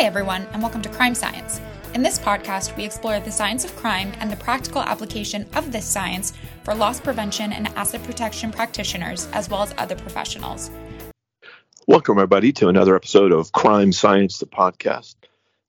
Hi, 0.00 0.06
everyone, 0.06 0.48
and 0.54 0.62
welcome 0.62 0.80
to 0.80 0.88
Crime 0.88 1.14
Science. 1.14 1.60
In 1.92 2.02
this 2.02 2.18
podcast, 2.18 2.74
we 2.74 2.84
explore 2.86 3.20
the 3.20 3.30
science 3.30 3.66
of 3.66 3.76
crime 3.76 4.14
and 4.18 4.32
the 4.32 4.36
practical 4.36 4.80
application 4.80 5.46
of 5.54 5.72
this 5.72 5.84
science 5.84 6.32
for 6.64 6.74
loss 6.74 6.98
prevention 6.98 7.52
and 7.52 7.68
asset 7.76 8.02
protection 8.04 8.50
practitioners, 8.50 9.28
as 9.34 9.50
well 9.50 9.60
as 9.60 9.74
other 9.76 9.96
professionals. 9.96 10.70
Welcome, 11.86 12.16
everybody, 12.16 12.50
to 12.52 12.68
another 12.68 12.96
episode 12.96 13.30
of 13.30 13.52
Crime 13.52 13.92
Science, 13.92 14.38
the 14.38 14.46
podcast. 14.46 15.16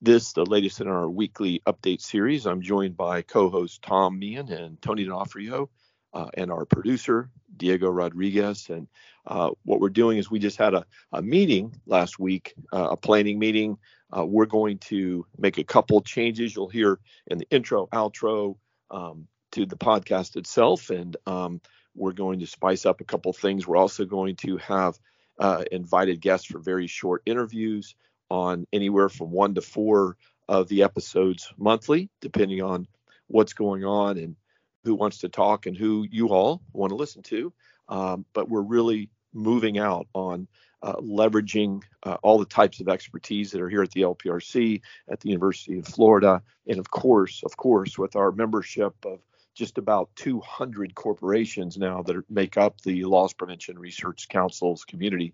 This, 0.02 0.32
the 0.32 0.46
latest 0.46 0.80
in 0.80 0.88
our 0.88 1.10
weekly 1.10 1.62
update 1.68 2.00
series. 2.00 2.46
I'm 2.46 2.62
joined 2.62 2.96
by 2.96 3.24
co 3.24 3.50
host 3.50 3.82
Tom 3.82 4.18
Meehan 4.18 4.50
and 4.50 4.82
Tony 4.82 5.04
D'Onofrio, 5.04 5.70
uh, 6.14 6.30
and 6.36 6.52
our 6.52 6.66
producer, 6.66 7.30
Diego 7.58 7.90
Rodriguez. 7.90 8.70
And 8.70 8.88
uh, 9.26 9.52
what 9.64 9.80
we're 9.80 9.90
doing 9.90 10.18
is 10.18 10.32
we 10.32 10.40
just 10.40 10.58
had 10.58 10.74
a, 10.74 10.86
a 11.12 11.22
meeting 11.22 11.76
last 11.86 12.20
week, 12.20 12.54
uh, 12.72 12.90
a 12.92 12.98
planning 12.98 13.40
meeting. 13.40 13.78
Uh, 14.16 14.26
we're 14.26 14.46
going 14.46 14.78
to 14.78 15.26
make 15.38 15.58
a 15.58 15.64
couple 15.64 16.02
changes. 16.02 16.56
You'll 16.56 16.68
hear 16.68 17.00
in 17.28 17.38
the 17.38 17.48
intro, 17.50 17.88
outro 17.88 18.58
um, 18.90 19.28
to 19.52 19.66
the 19.66 19.78
podcast 19.78 20.36
itself, 20.36 20.90
and 20.90 21.16
um, 21.26 21.62
we're 21.96 22.14
going 22.14 22.40
to 22.40 22.48
spice 22.48 22.86
up 22.86 23.02
a 23.02 23.06
couple 23.06 23.34
things. 23.34 23.68
We're 23.68 23.78
also 23.78 24.06
going 24.06 24.36
to 24.38 24.58
have 24.58 25.00
uh, 25.40 25.64
invited 25.72 26.22
guests 26.22 26.48
for 26.48 26.60
very 26.60 26.88
short 26.88 27.24
interviews 27.26 27.96
on 28.30 28.66
anywhere 28.72 29.10
from 29.10 29.32
one 29.32 29.56
to 29.56 29.62
four 29.62 30.18
of 30.48 30.68
the 30.68 30.84
episodes 30.84 31.52
monthly, 31.58 32.10
depending 32.22 32.62
on 32.62 32.88
what's 33.28 33.54
going 33.54 33.84
on 33.84 34.18
and 34.18 34.36
who 34.84 34.96
wants 34.96 35.20
to 35.20 35.30
talk 35.30 35.66
and 35.66 35.78
who 35.78 36.06
you 36.10 36.30
all 36.30 36.62
want 36.74 36.92
to 36.92 36.96
listen 36.96 37.22
to. 37.24 37.54
Um, 37.88 38.26
but 38.34 38.50
we're 38.50 38.62
really 38.62 39.10
moving 39.34 39.78
out 39.78 40.08
on 40.14 40.48
uh, 40.84 40.96
leveraging 40.96 41.84
uh, 42.04 42.18
all 42.24 42.40
the 42.40 42.46
types 42.46 42.80
of 42.80 42.90
expertise 42.90 43.52
that 43.52 43.62
are 43.62 43.70
here 43.70 43.84
at 43.84 43.92
the 43.92 44.02
LPRC, 44.02 44.82
at 45.10 45.20
the 45.20 45.30
University 45.30 45.80
of 45.80 45.86
Florida, 45.86 46.42
and 46.68 46.80
of 46.80 46.90
course, 46.90 47.44
of 47.44 47.56
course, 47.56 47.98
with 47.98 48.16
our 48.16 48.32
membership 48.32 48.94
of 49.06 49.20
just 49.54 49.78
about 49.78 50.10
200 50.16 50.96
corporations 50.96 51.78
now 51.78 52.02
that 52.02 52.24
make 52.30 52.58
up 52.58 52.80
the 52.82 53.04
Loss 53.04 53.34
Prevention 53.34 53.78
Research 53.78 54.28
Council's 54.30 54.86
community, 54.86 55.34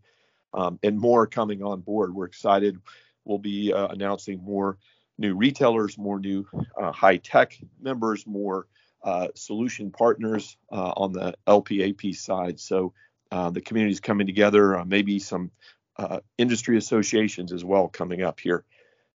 um, 0.53 0.79
and 0.83 0.99
more 0.99 1.27
coming 1.27 1.63
on 1.63 1.81
board. 1.81 2.13
We're 2.13 2.25
excited. 2.25 2.79
We'll 3.23 3.37
be 3.37 3.71
uh, 3.71 3.87
announcing 3.87 4.43
more 4.43 4.77
new 5.17 5.35
retailers, 5.35 5.97
more 5.97 6.19
new 6.19 6.45
uh, 6.79 6.91
high 6.91 7.17
tech 7.17 7.57
members, 7.79 8.25
more 8.25 8.67
uh, 9.03 9.27
solution 9.35 9.91
partners 9.91 10.57
uh, 10.71 10.93
on 10.97 11.13
the 11.13 11.35
LPAP 11.47 12.15
side. 12.15 12.59
So 12.59 12.93
uh, 13.31 13.49
the 13.49 13.61
communities 13.61 13.99
coming 13.99 14.27
together, 14.27 14.77
uh, 14.77 14.85
maybe 14.85 15.19
some 15.19 15.51
uh, 15.97 16.19
industry 16.37 16.77
associations 16.77 17.51
as 17.51 17.63
well 17.63 17.87
coming 17.87 18.21
up 18.21 18.39
here. 18.39 18.63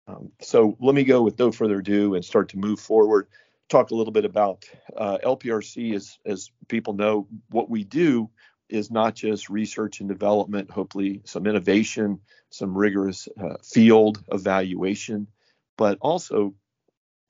Um, 0.06 0.32
so 0.40 0.76
let 0.80 0.94
me 0.94 1.04
go 1.04 1.22
with 1.22 1.38
no 1.38 1.52
further 1.52 1.78
ado 1.78 2.14
and 2.14 2.24
start 2.24 2.50
to 2.50 2.58
move 2.58 2.80
forward. 2.80 3.28
Talk 3.68 3.90
a 3.90 3.94
little 3.94 4.12
bit 4.12 4.24
about 4.24 4.64
LPRC. 4.98 5.94
As, 5.94 6.18
as 6.24 6.50
people 6.68 6.94
know, 6.94 7.26
what 7.50 7.68
we 7.68 7.84
do 7.84 8.30
is 8.70 8.90
not 8.90 9.14
just 9.14 9.50
research 9.50 10.00
and 10.00 10.08
development, 10.08 10.70
hopefully 10.70 11.20
some 11.24 11.46
innovation, 11.46 12.20
some 12.48 12.76
rigorous 12.76 13.28
field 13.62 14.22
evaluation, 14.32 15.26
but 15.76 15.98
also 16.00 16.54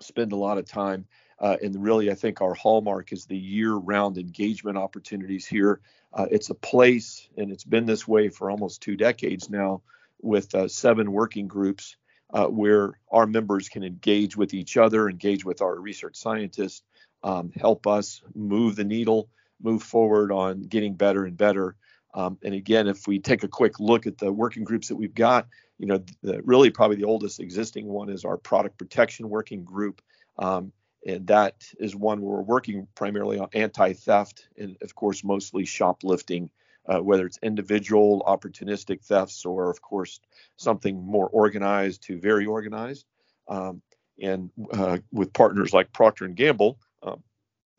spend 0.00 0.30
a 0.30 0.36
lot 0.36 0.58
of 0.58 0.64
time 0.64 1.06
uh, 1.40 1.56
and 1.62 1.82
really, 1.82 2.10
I 2.10 2.14
think 2.14 2.40
our 2.40 2.54
hallmark 2.54 3.12
is 3.12 3.26
the 3.26 3.36
year 3.36 3.74
round 3.74 4.18
engagement 4.18 4.76
opportunities 4.76 5.46
here. 5.46 5.80
Uh, 6.12 6.26
it's 6.30 6.50
a 6.50 6.54
place, 6.54 7.28
and 7.36 7.52
it's 7.52 7.64
been 7.64 7.86
this 7.86 8.08
way 8.08 8.28
for 8.28 8.50
almost 8.50 8.82
two 8.82 8.96
decades 8.96 9.48
now, 9.50 9.82
with 10.20 10.54
uh, 10.54 10.66
seven 10.66 11.12
working 11.12 11.46
groups 11.46 11.96
uh, 12.32 12.46
where 12.46 12.98
our 13.10 13.26
members 13.26 13.68
can 13.68 13.84
engage 13.84 14.36
with 14.36 14.52
each 14.52 14.76
other, 14.76 15.08
engage 15.08 15.44
with 15.44 15.62
our 15.62 15.78
research 15.78 16.16
scientists, 16.16 16.82
um, 17.22 17.50
help 17.54 17.86
us 17.86 18.22
move 18.34 18.76
the 18.76 18.84
needle, 18.84 19.28
move 19.62 19.82
forward 19.82 20.32
on 20.32 20.62
getting 20.62 20.94
better 20.94 21.24
and 21.24 21.36
better. 21.36 21.76
Um, 22.14 22.38
and 22.42 22.54
again, 22.54 22.88
if 22.88 23.06
we 23.06 23.18
take 23.18 23.44
a 23.44 23.48
quick 23.48 23.80
look 23.80 24.06
at 24.06 24.18
the 24.18 24.32
working 24.32 24.64
groups 24.64 24.88
that 24.88 24.96
we've 24.96 25.14
got, 25.14 25.46
you 25.78 25.86
know, 25.86 26.02
the, 26.22 26.42
really 26.42 26.70
probably 26.70 26.96
the 26.96 27.04
oldest 27.04 27.40
existing 27.40 27.86
one 27.86 28.08
is 28.08 28.24
our 28.24 28.36
product 28.36 28.78
protection 28.78 29.28
working 29.28 29.64
group. 29.64 30.02
Um, 30.38 30.72
and 31.06 31.26
that 31.26 31.64
is 31.78 31.94
one 31.94 32.20
where 32.20 32.36
we're 32.36 32.42
working 32.42 32.86
primarily 32.94 33.38
on 33.38 33.48
anti-theft 33.52 34.48
and 34.56 34.76
of 34.82 34.94
course 34.94 35.24
mostly 35.24 35.64
shoplifting 35.64 36.50
uh, 36.88 36.98
whether 36.98 37.26
it's 37.26 37.38
individual 37.42 38.24
opportunistic 38.26 39.04
thefts 39.04 39.44
or 39.44 39.70
of 39.70 39.82
course 39.82 40.20
something 40.56 41.04
more 41.04 41.28
organized 41.28 42.02
to 42.02 42.18
very 42.18 42.46
organized. 42.46 43.04
Um, 43.46 43.82
and 44.20 44.50
uh, 44.72 44.98
with 45.12 45.32
partners 45.32 45.72
like 45.72 45.92
procter 45.92 46.24
and 46.24 46.34
gamble 46.34 46.78
um, 47.02 47.22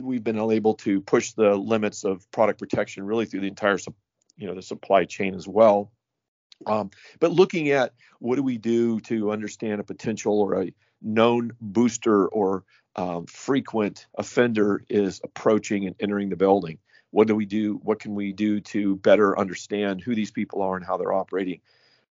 we've 0.02 0.24
been 0.24 0.40
able 0.40 0.76
to 0.76 1.02
push 1.02 1.34
the 1.34 1.56
limits 1.56 2.04
of 2.04 2.30
product 2.32 2.60
protection 2.60 3.04
really 3.04 3.26
through 3.26 3.42
the 3.42 3.48
entire 3.48 3.78
you 4.38 4.48
know 4.48 4.56
the 4.56 4.62
supply 4.62 5.06
chain 5.06 5.36
as 5.36 5.48
well. 5.48 5.92
Um, 6.66 6.92
but 7.20 7.32
looking 7.32 7.70
at 7.70 7.94
what 8.20 8.36
do 8.36 8.44
we 8.44 8.58
do 8.58 9.00
to 9.02 9.32
understand 9.32 9.80
a 9.80 9.84
potential 9.84 10.42
or 10.42 10.62
a 10.62 10.74
known 11.02 11.52
booster 11.62 12.28
or 12.28 12.64
um, 13.00 13.26
frequent 13.28 14.08
offender 14.18 14.84
is 14.90 15.22
approaching 15.24 15.88
and 15.88 15.96
entering 16.02 16.28
the 16.28 16.36
building. 16.36 16.80
What 17.12 17.28
do 17.28 17.36
we 17.36 17.46
do? 17.46 17.80
What 17.82 18.00
can 18.00 18.14
we 18.14 18.34
do 18.34 18.60
to 18.60 18.98
better 18.98 19.40
understand 19.40 20.02
who 20.02 20.14
these 20.14 20.32
people 20.32 20.62
are 20.62 20.76
and 20.76 20.86
how 20.86 20.98
they're 20.98 21.14
operating? 21.14 21.62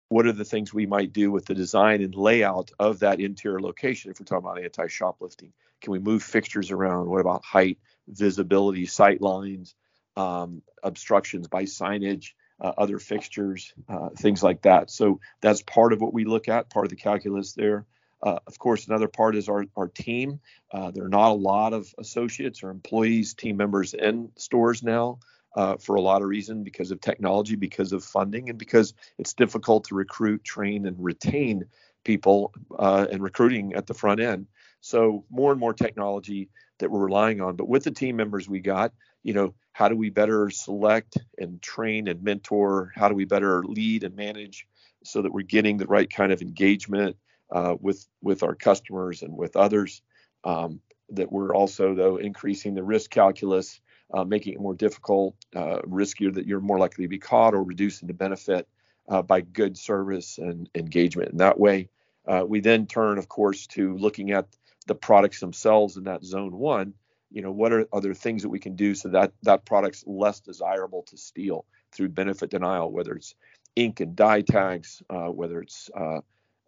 What 0.08 0.26
are 0.26 0.32
the 0.32 0.46
things 0.46 0.72
we 0.72 0.86
might 0.86 1.12
do 1.12 1.30
with 1.30 1.44
the 1.44 1.54
design 1.54 2.00
and 2.00 2.14
layout 2.14 2.70
of 2.78 3.00
that 3.00 3.20
interior 3.20 3.60
location 3.60 4.10
if 4.10 4.18
we're 4.18 4.24
talking 4.24 4.48
about 4.48 4.64
anti 4.64 4.86
shoplifting? 4.86 5.52
Can 5.82 5.92
we 5.92 5.98
move 5.98 6.22
fixtures 6.22 6.70
around? 6.70 7.10
What 7.10 7.20
about 7.20 7.44
height, 7.44 7.76
visibility, 8.08 8.86
sight 8.86 9.20
lines, 9.20 9.74
um, 10.16 10.62
obstructions 10.82 11.48
by 11.48 11.64
signage, 11.64 12.32
uh, 12.62 12.72
other 12.78 12.98
fixtures, 12.98 13.74
uh, 13.90 14.08
things 14.16 14.42
like 14.42 14.62
that? 14.62 14.90
So 14.90 15.20
that's 15.42 15.60
part 15.60 15.92
of 15.92 16.00
what 16.00 16.14
we 16.14 16.24
look 16.24 16.48
at, 16.48 16.70
part 16.70 16.86
of 16.86 16.90
the 16.90 16.96
calculus 16.96 17.52
there. 17.52 17.84
Uh, 18.22 18.38
of 18.46 18.58
course, 18.58 18.86
another 18.86 19.08
part 19.08 19.36
is 19.36 19.48
our, 19.48 19.64
our 19.76 19.88
team. 19.88 20.40
Uh, 20.72 20.90
there 20.90 21.04
are 21.04 21.08
not 21.08 21.30
a 21.30 21.34
lot 21.34 21.72
of 21.72 21.92
associates 21.98 22.62
or 22.62 22.70
employees, 22.70 23.34
team 23.34 23.56
members 23.56 23.94
in 23.94 24.30
stores 24.36 24.82
now 24.82 25.18
uh, 25.54 25.76
for 25.76 25.96
a 25.96 26.00
lot 26.00 26.22
of 26.22 26.28
reasons 26.28 26.64
because 26.64 26.90
of 26.90 27.00
technology, 27.00 27.56
because 27.56 27.92
of 27.92 28.04
funding, 28.04 28.50
and 28.50 28.58
because 28.58 28.94
it's 29.18 29.34
difficult 29.34 29.84
to 29.84 29.94
recruit, 29.94 30.42
train, 30.44 30.86
and 30.86 30.96
retain 31.02 31.64
people 32.04 32.52
uh, 32.78 33.06
and 33.10 33.22
recruiting 33.22 33.74
at 33.74 33.86
the 33.86 33.94
front 33.94 34.20
end. 34.20 34.46
So 34.80 35.24
more 35.30 35.50
and 35.50 35.60
more 35.60 35.74
technology 35.74 36.48
that 36.78 36.90
we're 36.90 37.04
relying 37.04 37.40
on. 37.40 37.56
But 37.56 37.68
with 37.68 37.84
the 37.84 37.90
team 37.90 38.16
members 38.16 38.48
we 38.48 38.60
got, 38.60 38.92
you 39.22 39.34
know, 39.34 39.54
how 39.72 39.88
do 39.88 39.96
we 39.96 40.10
better 40.10 40.50
select 40.50 41.18
and 41.38 41.60
train 41.60 42.08
and 42.08 42.22
mentor? 42.22 42.92
How 42.94 43.08
do 43.08 43.14
we 43.14 43.24
better 43.24 43.62
lead 43.64 44.04
and 44.04 44.14
manage 44.14 44.66
so 45.04 45.22
that 45.22 45.32
we're 45.32 45.42
getting 45.42 45.76
the 45.76 45.86
right 45.86 46.08
kind 46.08 46.32
of 46.32 46.40
engagement? 46.40 47.16
Uh, 47.50 47.76
with 47.80 48.06
with 48.22 48.42
our 48.42 48.54
customers 48.54 49.22
and 49.22 49.36
with 49.36 49.56
others. 49.56 50.02
Um, 50.44 50.80
that 51.10 51.32
we're 51.32 51.54
also 51.54 51.94
though 51.94 52.16
increasing 52.16 52.74
the 52.74 52.82
risk 52.82 53.10
calculus, 53.10 53.80
uh, 54.12 54.24
making 54.24 54.54
it 54.54 54.60
more 54.60 54.74
difficult, 54.74 55.34
uh, 55.56 55.78
riskier 55.82 56.34
that 56.34 56.46
you're 56.46 56.60
more 56.60 56.78
likely 56.78 57.04
to 57.04 57.08
be 57.08 57.18
caught, 57.18 57.54
or 57.54 57.62
reducing 57.62 58.06
the 58.06 58.14
benefit 58.14 58.68
uh, 59.08 59.22
by 59.22 59.40
good 59.40 59.76
service 59.76 60.38
and 60.38 60.68
engagement. 60.74 61.30
In 61.30 61.38
that 61.38 61.58
way, 61.58 61.88
uh, 62.26 62.44
we 62.46 62.60
then 62.60 62.86
turn, 62.86 63.18
of 63.18 63.28
course, 63.28 63.66
to 63.68 63.96
looking 63.96 64.32
at 64.32 64.46
the 64.86 64.94
products 64.94 65.40
themselves 65.40 65.96
in 65.96 66.04
that 66.04 66.24
zone 66.24 66.56
one. 66.58 66.94
You 67.30 67.42
know, 67.42 67.52
what 67.52 67.72
are 67.72 67.86
other 67.92 68.14
things 68.14 68.42
that 68.42 68.48
we 68.48 68.58
can 68.58 68.76
do 68.76 68.94
so 68.94 69.10
that 69.10 69.32
that 69.42 69.64
product's 69.64 70.04
less 70.06 70.40
desirable 70.40 71.02
to 71.04 71.16
steal 71.16 71.64
through 71.92 72.10
benefit 72.10 72.50
denial, 72.50 72.90
whether 72.90 73.14
it's 73.14 73.34
ink 73.76 74.00
and 74.00 74.16
dye 74.16 74.42
tags, 74.42 75.02
uh, 75.10 75.26
whether 75.26 75.60
it's 75.60 75.90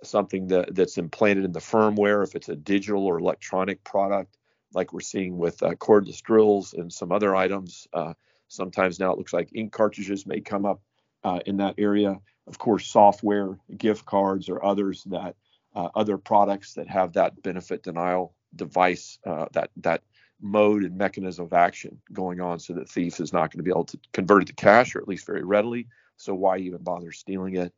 something 0.03 0.49
that, 0.49 0.75
that's 0.75 0.99
implanted 0.99 1.45
in 1.45 1.53
the 1.53 1.61
firmware, 1.61 2.25
if 2.27 2.35
it's 2.35 2.49
a 2.49 2.57
digital 2.57 3.07
or 3.07 3.19
electronic 3.19 3.83
product, 3.85 4.37
like 4.73 4.93
we're 4.93 5.01
seeing 5.01 5.39
with 5.39 5.63
uh, 5.63 5.71
cordless 5.75 6.23
drills 6.23 6.75
and 6.75 6.93
some 6.93 7.13
other 7.13 7.35
items. 7.35 7.89
Uh, 7.93 8.15
sometimes 8.49 8.99
now 8.99 9.13
it 9.13 9.19
looks 9.19 9.33
like 9.33 9.51
ink 9.55 9.73
cartridges 9.73 10.27
may 10.27 10.41
come 10.41 10.65
up 10.65 10.81
uh, 11.25 11.41
in 11.47 11.57
that 11.59 11.75
area. 11.79 12.19
Of 12.47 12.59
course, 12.59 12.87
software, 12.87 13.59
gift 13.77 14.05
cards, 14.07 14.49
or 14.49 14.65
others 14.65 15.05
that 15.05 15.37
uh, 15.75 15.89
other 15.95 16.19
products 16.19 16.75
that 16.75 16.89
have 16.89 17.13
that 17.13 17.41
benefit 17.43 17.83
denial 17.83 18.35
device, 18.57 19.19
uh, 19.25 19.47
that 19.53 19.71
that 19.77 20.03
mode 20.41 20.85
and 20.85 20.97
mechanism 20.97 21.45
of 21.45 21.53
action 21.53 22.01
going 22.13 22.41
on, 22.41 22.59
so 22.59 22.73
that 22.73 22.89
thief 22.89 23.21
is 23.21 23.33
not 23.33 23.53
going 23.53 23.59
to 23.59 23.63
be 23.63 23.71
able 23.71 23.85
to 23.85 23.99
convert 24.13 24.43
it 24.43 24.47
to 24.47 24.55
cash, 24.55 24.97
or 24.97 25.01
at 25.01 25.07
least 25.07 25.27
very 25.27 25.45
readily. 25.45 25.87
So 26.17 26.35
why 26.35 26.59
even 26.59 26.83
bother 26.83 27.13
stealing 27.13 27.57
it? 27.57 27.73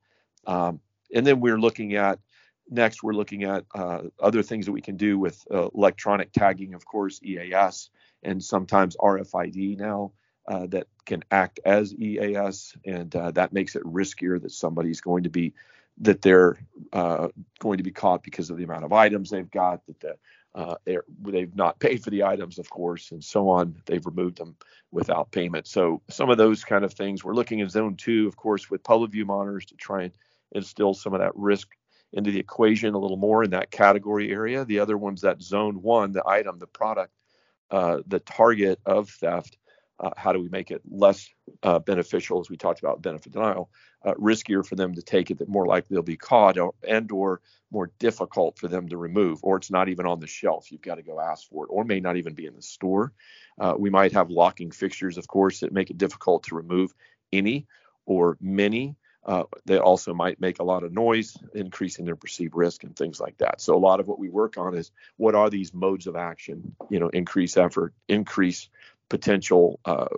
Um, 0.46 0.80
and 1.14 1.26
then 1.26 1.40
we're 1.40 1.58
looking 1.58 1.94
at 1.94 2.18
next, 2.70 3.02
we're 3.02 3.12
looking 3.12 3.44
at 3.44 3.64
uh, 3.74 4.02
other 4.20 4.42
things 4.42 4.66
that 4.66 4.72
we 4.72 4.80
can 4.80 4.96
do 4.96 5.18
with 5.18 5.44
uh, 5.52 5.68
electronic 5.74 6.32
tagging, 6.32 6.74
of 6.74 6.84
course, 6.84 7.20
EAS, 7.22 7.90
and 8.22 8.42
sometimes 8.42 8.96
RFID 8.96 9.78
now 9.78 10.12
uh, 10.48 10.66
that 10.68 10.86
can 11.06 11.22
act 11.30 11.60
as 11.64 11.94
EAS, 11.94 12.74
and 12.84 13.14
uh, 13.14 13.30
that 13.32 13.52
makes 13.52 13.76
it 13.76 13.82
riskier 13.84 14.40
that 14.40 14.52
somebody's 14.52 15.00
going 15.00 15.24
to 15.24 15.30
be 15.30 15.52
that 15.98 16.22
they're 16.22 16.56
uh, 16.92 17.28
going 17.58 17.76
to 17.76 17.84
be 17.84 17.90
caught 17.90 18.22
because 18.22 18.48
of 18.48 18.56
the 18.56 18.64
amount 18.64 18.84
of 18.84 18.94
items 18.94 19.28
they've 19.28 19.50
got, 19.50 19.84
that 19.86 20.00
the, 20.00 20.16
uh, 20.54 20.74
they've 21.20 21.54
not 21.54 21.78
paid 21.78 22.02
for 22.02 22.10
the 22.10 22.24
items, 22.24 22.58
of 22.58 22.68
course, 22.70 23.12
and 23.12 23.22
so 23.22 23.50
on. 23.50 23.76
They've 23.84 24.04
removed 24.04 24.38
them 24.38 24.56
without 24.90 25.30
payment. 25.30 25.66
So 25.66 26.00
some 26.08 26.30
of 26.30 26.38
those 26.38 26.64
kind 26.64 26.84
of 26.84 26.94
things. 26.94 27.22
We're 27.22 27.34
looking 27.34 27.60
at 27.60 27.70
zone 27.70 27.96
two, 27.96 28.26
of 28.26 28.36
course, 28.36 28.70
with 28.70 28.82
public 28.82 29.12
view 29.12 29.26
monitors 29.26 29.66
to 29.66 29.76
try 29.76 30.04
and 30.04 30.12
instill 30.52 30.94
some 30.94 31.14
of 31.14 31.20
that 31.20 31.34
risk 31.34 31.68
into 32.12 32.30
the 32.30 32.38
equation 32.38 32.94
a 32.94 32.98
little 32.98 33.16
more 33.16 33.42
in 33.42 33.50
that 33.50 33.70
category 33.70 34.30
area. 34.30 34.64
The 34.64 34.78
other 34.78 34.98
one's 34.98 35.22
that 35.22 35.42
zone 35.42 35.80
one, 35.82 36.12
the 36.12 36.26
item, 36.26 36.58
the 36.58 36.66
product, 36.66 37.12
uh, 37.70 37.98
the 38.06 38.20
target 38.20 38.78
of 38.84 39.08
theft. 39.08 39.56
Uh, 40.00 40.10
how 40.16 40.32
do 40.32 40.40
we 40.40 40.48
make 40.48 40.70
it 40.70 40.82
less 40.90 41.28
uh, 41.62 41.78
beneficial, 41.78 42.40
as 42.40 42.50
we 42.50 42.56
talked 42.56 42.80
about 42.80 43.02
benefit 43.02 43.32
denial, 43.32 43.70
uh, 44.04 44.14
riskier 44.14 44.66
for 44.66 44.74
them 44.74 44.92
to 44.94 45.02
take 45.02 45.30
it, 45.30 45.38
that 45.38 45.48
more 45.48 45.66
likely 45.66 45.94
they'll 45.94 46.02
be 46.02 46.16
caught, 46.16 46.58
or, 46.58 46.74
and 46.88 47.12
or 47.12 47.40
more 47.70 47.90
difficult 48.00 48.58
for 48.58 48.66
them 48.68 48.88
to 48.88 48.96
remove, 48.96 49.38
or 49.42 49.56
it's 49.56 49.70
not 49.70 49.88
even 49.88 50.04
on 50.04 50.18
the 50.18 50.26
shelf. 50.26 50.72
You've 50.72 50.82
got 50.82 50.96
to 50.96 51.02
go 51.02 51.20
ask 51.20 51.48
for 51.48 51.64
it, 51.64 51.68
or 51.68 51.84
may 51.84 52.00
not 52.00 52.16
even 52.16 52.34
be 52.34 52.46
in 52.46 52.56
the 52.56 52.62
store. 52.62 53.12
Uh, 53.60 53.74
we 53.78 53.90
might 53.90 54.12
have 54.12 54.28
locking 54.28 54.72
fixtures, 54.72 55.18
of 55.18 55.28
course, 55.28 55.60
that 55.60 55.72
make 55.72 55.90
it 55.90 55.98
difficult 55.98 56.42
to 56.44 56.56
remove 56.56 56.92
any 57.32 57.66
or 58.04 58.36
many 58.40 58.96
uh, 59.24 59.44
they 59.64 59.78
also 59.78 60.12
might 60.12 60.40
make 60.40 60.58
a 60.58 60.64
lot 60.64 60.82
of 60.82 60.92
noise, 60.92 61.36
increasing 61.54 62.04
their 62.04 62.16
perceived 62.16 62.54
risk 62.56 62.82
and 62.82 62.96
things 62.96 63.20
like 63.20 63.38
that. 63.38 63.60
So 63.60 63.76
a 63.76 63.78
lot 63.78 64.00
of 64.00 64.08
what 64.08 64.18
we 64.18 64.28
work 64.28 64.58
on 64.58 64.74
is 64.74 64.90
what 65.16 65.34
are 65.34 65.48
these 65.48 65.72
modes 65.72 66.06
of 66.06 66.16
action? 66.16 66.74
You 66.90 66.98
know, 66.98 67.08
increase 67.08 67.56
effort, 67.56 67.94
increase 68.08 68.68
potential 69.08 69.78
uh, 69.84 70.08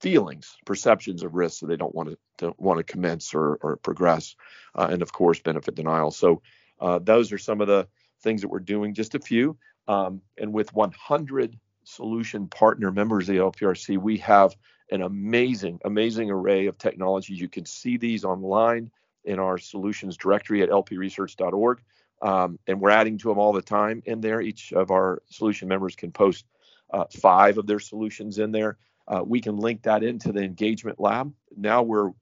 feelings, 0.00 0.56
perceptions 0.66 1.22
of 1.22 1.34
risk, 1.34 1.60
so 1.60 1.66
they 1.66 1.76
don't 1.76 1.94
want 1.94 2.10
to 2.10 2.18
don't 2.36 2.60
want 2.60 2.78
to 2.78 2.84
commence 2.84 3.32
or, 3.34 3.58
or 3.62 3.76
progress, 3.76 4.36
uh, 4.74 4.88
and 4.90 5.00
of 5.00 5.12
course 5.12 5.40
benefit 5.40 5.74
denial. 5.74 6.10
So 6.10 6.42
uh, 6.80 6.98
those 6.98 7.32
are 7.32 7.38
some 7.38 7.62
of 7.62 7.68
the 7.68 7.88
things 8.20 8.42
that 8.42 8.48
we're 8.48 8.58
doing. 8.60 8.92
Just 8.92 9.14
a 9.14 9.18
few, 9.18 9.56
um, 9.88 10.20
and 10.36 10.52
with 10.52 10.74
100 10.74 11.58
solution 11.84 12.48
partner 12.48 12.90
members 12.90 13.28
of 13.28 13.34
the 13.34 13.40
LPRC, 13.40 13.96
we 13.96 14.18
have 14.18 14.54
an 14.90 15.02
amazing, 15.02 15.80
amazing 15.84 16.30
array 16.30 16.66
of 16.66 16.78
technologies. 16.78 17.40
You 17.40 17.48
can 17.48 17.66
see 17.66 17.96
these 17.96 18.24
online 18.24 18.90
in 19.24 19.38
our 19.38 19.58
solutions 19.58 20.16
directory 20.16 20.62
at 20.62 20.70
lpresearch.org. 20.70 21.80
Um, 22.22 22.58
and 22.66 22.80
we're 22.80 22.90
adding 22.90 23.18
to 23.18 23.28
them 23.28 23.38
all 23.38 23.52
the 23.52 23.62
time 23.62 24.02
in 24.06 24.20
there. 24.20 24.40
Each 24.40 24.72
of 24.72 24.90
our 24.90 25.22
solution 25.28 25.68
members 25.68 25.96
can 25.96 26.12
post 26.12 26.46
uh, 26.90 27.04
five 27.10 27.58
of 27.58 27.66
their 27.66 27.80
solutions 27.80 28.38
in 28.38 28.52
there. 28.52 28.78
Uh, 29.08 29.22
we 29.24 29.40
can 29.40 29.56
link 29.56 29.82
that 29.82 30.02
into 30.02 30.32
the 30.32 30.42
engagement 30.42 30.98
lab. 30.98 31.32
Now 31.56 31.82
we're 31.82 32.12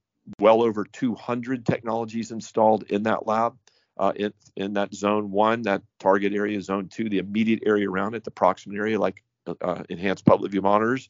well 0.41 0.63
over 0.63 0.85
200 0.85 1.67
technologies 1.67 2.31
installed 2.31 2.85
in 2.85 3.05
that 3.05 3.27
lab. 3.27 3.57
Uh, 3.97 4.13
in, 4.17 4.33
in 4.57 4.73
that 4.73 4.93
zone 4.93 5.31
one, 5.31 5.63
that 5.63 5.81
target 6.01 6.33
area, 6.33 6.61
zone 6.61 6.89
two, 6.89 7.09
the 7.09 7.19
immediate 7.19 7.63
area 7.65 7.89
around 7.89 8.17
it, 8.17 8.25
the 8.25 8.31
proximate 8.31 8.77
area, 8.77 8.99
like 8.99 9.23
uh, 9.61 9.85
enhanced 9.89 10.25
public 10.25 10.51
view 10.51 10.63
monitors, 10.63 11.09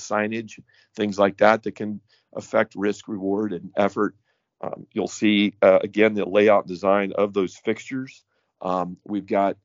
signage, 0.00 0.58
things 0.94 1.18
like 1.18 1.38
that 1.38 1.62
that 1.62 1.74
can 1.74 2.00
affect 2.34 2.74
risk, 2.76 3.08
reward, 3.08 3.52
and 3.52 3.70
effort. 3.76 4.14
Um, 4.60 4.86
you'll 4.92 5.08
see 5.08 5.54
uh, 5.62 5.80
again 5.82 6.14
the 6.14 6.24
layout 6.24 6.66
design 6.66 7.12
of 7.12 7.34
those 7.34 7.56
fixtures. 7.56 8.24
Um, 8.60 8.96
we've 9.04 9.26
got, 9.26 9.56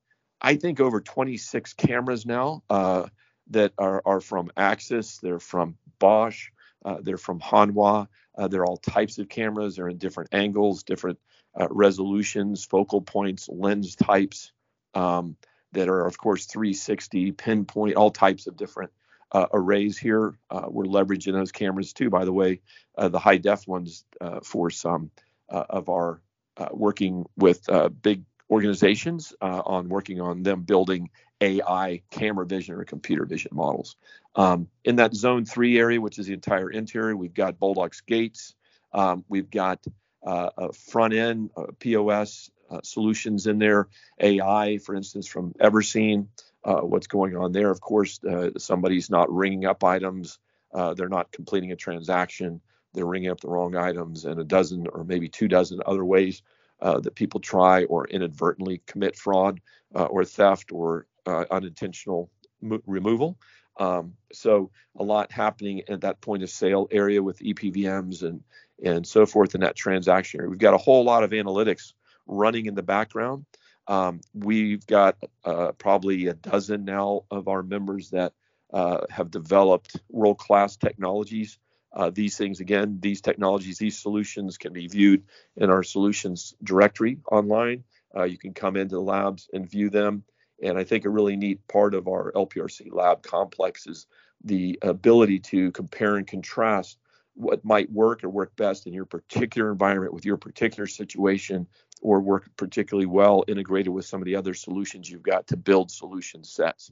I 0.42 0.56
think, 0.56 0.80
over 0.80 1.00
26 1.02 1.74
cameras 1.74 2.26
now 2.26 2.64
uh, 2.70 3.08
that 3.52 3.74
are, 3.78 4.02
are 4.06 4.22
from 4.22 4.52
Axis. 4.58 5.18
They're 5.20 5.40
from 5.40 5.78
Bosch. 6.00 6.50
Uh, 6.84 6.98
they're 7.02 7.18
from 7.18 7.40
Hanwha. 7.40 8.08
Uh, 8.38 8.48
they're 8.48 8.66
all 8.66 8.78
types 8.78 9.18
of 9.18 9.30
cameras. 9.30 9.76
They're 9.76 9.90
in 9.90 9.98
different 9.98 10.34
angles, 10.34 10.84
different 10.84 11.20
uh, 11.60 11.68
resolutions, 11.70 12.66
focal 12.66 13.02
points, 13.02 13.50
lens 13.50 13.96
types 13.96 14.52
um, 14.94 15.36
that 15.74 15.90
are, 15.90 16.06
of 16.06 16.18
course, 16.18 16.46
360, 16.46 17.34
pinpoint, 17.34 17.96
all 17.96 18.12
types 18.12 18.48
of 18.48 18.58
different 18.58 18.92
uh, 19.32 19.48
arrays 19.54 19.98
here. 19.98 20.36
Uh, 20.50 20.66
we're 20.68 20.86
leveraging 20.86 21.34
those 21.34 21.52
cameras 21.52 21.94
too, 21.94 22.10
by 22.10 22.26
the 22.26 22.34
way, 22.34 22.62
uh, 22.98 23.10
the 23.10 23.20
high 23.20 23.38
def 23.38 23.68
ones 23.68 24.06
uh, 24.20 24.40
for 24.42 24.70
some 24.70 25.12
uh, 25.50 25.64
of 25.70 25.90
our 25.90 26.22
uh, 26.58 26.68
working 26.72 27.26
with 27.38 27.68
big 28.02 28.24
organizations 28.50 29.34
on 29.42 29.88
working 29.88 30.20
on 30.20 30.44
them 30.44 30.62
building 30.64 31.10
AI 31.40 32.02
camera 32.12 32.46
vision 32.46 32.76
or 32.76 32.84
computer 32.84 33.26
vision 33.26 33.52
models. 33.54 33.96
Um, 34.36 34.68
in 34.84 34.98
that 34.98 35.16
zone 35.16 35.46
three 35.46 35.80
area, 35.80 36.00
which 36.00 36.20
is 36.20 36.28
the 36.28 36.34
entire 36.34 36.70
interior, 36.70 37.16
we've 37.16 37.34
got 37.34 37.60
Bulldogs 37.60 38.02
gates. 38.02 38.54
Um, 38.94 39.24
we've 39.30 39.50
got 39.50 39.84
a 40.24 40.74
front 40.74 41.14
end 41.14 41.52
POS 41.80 42.52
solutions 42.84 43.48
in 43.48 43.58
there, 43.58 43.88
AI, 44.20 44.78
for 44.78 44.96
instance, 44.96 45.28
from 45.28 45.54
Everseen 45.54 46.28
uh, 46.64 46.82
what's 46.82 47.08
going 47.08 47.36
on 47.36 47.52
there. 47.52 47.70
Of 47.70 47.82
course, 47.82 48.20
uh, 48.24 48.52
somebody's 48.58 49.10
not 49.10 49.32
ringing 49.34 49.66
up 49.66 49.84
items, 49.84 50.40
uh, 50.74 50.94
they're 50.94 51.10
not 51.10 51.32
completing 51.32 51.72
a 51.72 51.76
transaction, 51.76 52.62
they're 52.94 53.06
ringing 53.06 53.30
up 53.30 53.42
the 53.42 53.50
wrong 53.50 53.76
items, 53.76 54.26
and 54.26 54.40
a 54.40 54.44
dozen 54.44 54.88
or 54.88 55.04
maybe 55.04 55.28
two 55.28 55.48
dozen 55.48 55.82
other 55.86 56.06
ways 56.06 56.42
uh, 56.82 57.00
that 57.00 57.16
people 57.16 57.40
try 57.40 57.84
or 57.86 58.08
inadvertently 58.08 58.82
commit 58.86 59.16
fraud 59.16 59.62
uh, 59.96 60.06
or 60.06 60.26
theft 60.26 60.72
or 60.72 61.08
uh, 61.26 61.46
unintentional 61.52 62.30
mo- 62.62 62.82
removal. 62.86 63.38
Um, 63.80 64.14
so 64.34 64.72
a 64.98 65.04
lot 65.04 65.32
happening 65.32 65.82
at 65.88 66.02
that 66.02 66.22
point 66.22 66.44
of 66.44 66.50
sale 66.50 66.88
area 66.92 67.24
with 67.24 67.40
EPVMs 67.40 68.24
and 68.24 68.44
and 68.84 69.06
so 69.06 69.28
forth 69.28 69.54
in 69.54 69.62
that 69.62 69.76
transaction 69.76 70.40
area. 70.40 70.50
We've 70.50 70.60
got 70.60 70.74
a 70.74 70.78
whole 70.80 71.04
lot 71.04 71.24
of 71.24 71.32
analytics 71.32 71.94
running 72.26 72.66
in 72.66 72.74
the 72.74 72.82
background 72.84 73.46
um, 73.88 74.22
we've 74.34 74.86
got 74.86 75.18
uh, 75.44 75.72
probably 75.74 76.28
a 76.28 76.34
dozen 76.34 76.86
now 76.86 77.24
of 77.32 77.48
our 77.48 77.64
members 77.64 78.10
that 78.12 78.34
uh, 78.74 79.02
have 79.10 79.32
developed 79.32 80.00
world 80.10 80.38
class 80.38 80.78
technologies. 80.78 81.58
Uh, 81.94 82.10
these 82.10 82.38
things, 82.38 82.62
again, 82.62 83.00
these 83.02 83.20
technologies, 83.22 83.78
these 83.78 84.00
solutions 84.00 84.58
can 84.58 84.72
be 84.72 84.88
viewed 84.88 85.24
in 85.58 85.70
our 85.70 85.84
solutions 85.84 86.54
directory 86.64 87.20
online. 87.30 87.84
Uh, 88.16 88.24
you 88.24 88.38
can 88.38 88.54
come 88.54 88.78
into 88.78 88.96
the 88.96 89.02
labs 89.02 89.50
and 89.54 89.70
view 89.70 89.90
them. 89.90 90.24
And 90.64 90.78
I 90.78 90.84
think 90.84 91.06
a 91.06 91.10
really 91.10 91.36
neat 91.36 91.68
part 91.68 91.94
of 91.94 92.08
our 92.08 92.32
LPRC 92.34 92.94
lab 92.94 93.24
complex 93.24 93.88
is 93.88 94.06
the 94.44 94.80
ability 94.82 95.40
to 95.40 95.72
compare 95.72 96.16
and 96.16 96.28
contrast 96.28 96.98
what 97.34 97.66
might 97.66 97.92
work 97.92 98.24
or 98.24 98.30
work 98.30 98.56
best 98.56 98.88
in 98.88 98.94
your 98.94 99.06
particular 99.06 99.72
environment 99.72 100.14
with 100.14 100.26
your 100.26 100.38
particular 100.38 100.88
situation 100.88 101.68
or 102.02 102.20
work 102.20 102.50
particularly 102.58 103.06
well 103.06 103.44
integrated 103.48 103.94
with 103.94 104.06
some 104.06 104.22
of 104.22 104.26
the 104.26 104.36
other 104.36 104.54
solutions 104.54 105.10
you've 105.10 105.24
got 105.24 105.48
to 105.48 105.58
build 105.58 105.92
solution 105.92 106.44
sets, 106.44 106.92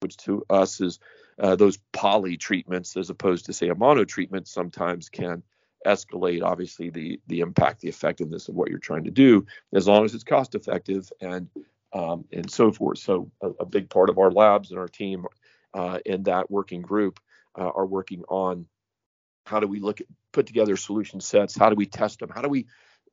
which 0.00 0.16
to 0.16 0.44
us 0.50 0.80
is 0.80 0.98
uh, 1.38 1.56
those 1.56 1.78
poly 1.92 2.36
treatments 2.36 2.96
as 2.96 3.10
opposed 3.10 3.46
to 3.46 3.52
say 3.52 3.68
a 3.68 3.74
mono 3.74 4.04
treatment 4.04 4.48
sometimes 4.48 5.08
can 5.08 5.42
escalate 5.86 6.42
obviously 6.42 6.90
the 6.90 7.20
the 7.28 7.40
impact 7.40 7.80
the 7.80 7.88
effectiveness 7.88 8.48
of 8.48 8.56
what 8.56 8.70
you're 8.70 8.78
trying 8.78 9.04
to 9.04 9.10
do 9.10 9.46
as 9.72 9.86
long 9.86 10.04
as 10.04 10.14
it's 10.14 10.24
cost 10.24 10.54
effective 10.54 11.12
and 11.20 11.48
um, 11.92 12.24
and 12.32 12.50
so 12.50 12.72
forth. 12.72 12.98
So 12.98 13.30
a, 13.40 13.48
a, 13.60 13.64
big 13.64 13.88
part 13.88 14.10
of 14.10 14.18
our 14.18 14.30
labs 14.30 14.70
and 14.70 14.78
our 14.78 14.88
team 14.88 15.24
uh, 15.72 15.98
in 16.04 16.24
that 16.24 16.50
working 16.50 16.82
group 16.82 17.20
uh, 17.58 17.70
are 17.74 17.86
working 17.86 18.22
on 18.28 18.66
how 19.46 19.60
do 19.60 19.66
we 19.66 19.80
look 19.80 20.00
at 20.00 20.06
put 20.32 20.46
together 20.46 20.76
solution 20.76 21.20
sets? 21.20 21.56
How 21.56 21.70
do 21.70 21.76
we 21.76 21.86
test 21.86 22.18
them? 22.18 22.28
How 22.28 22.42
do 22.42 22.48
we 22.48 22.66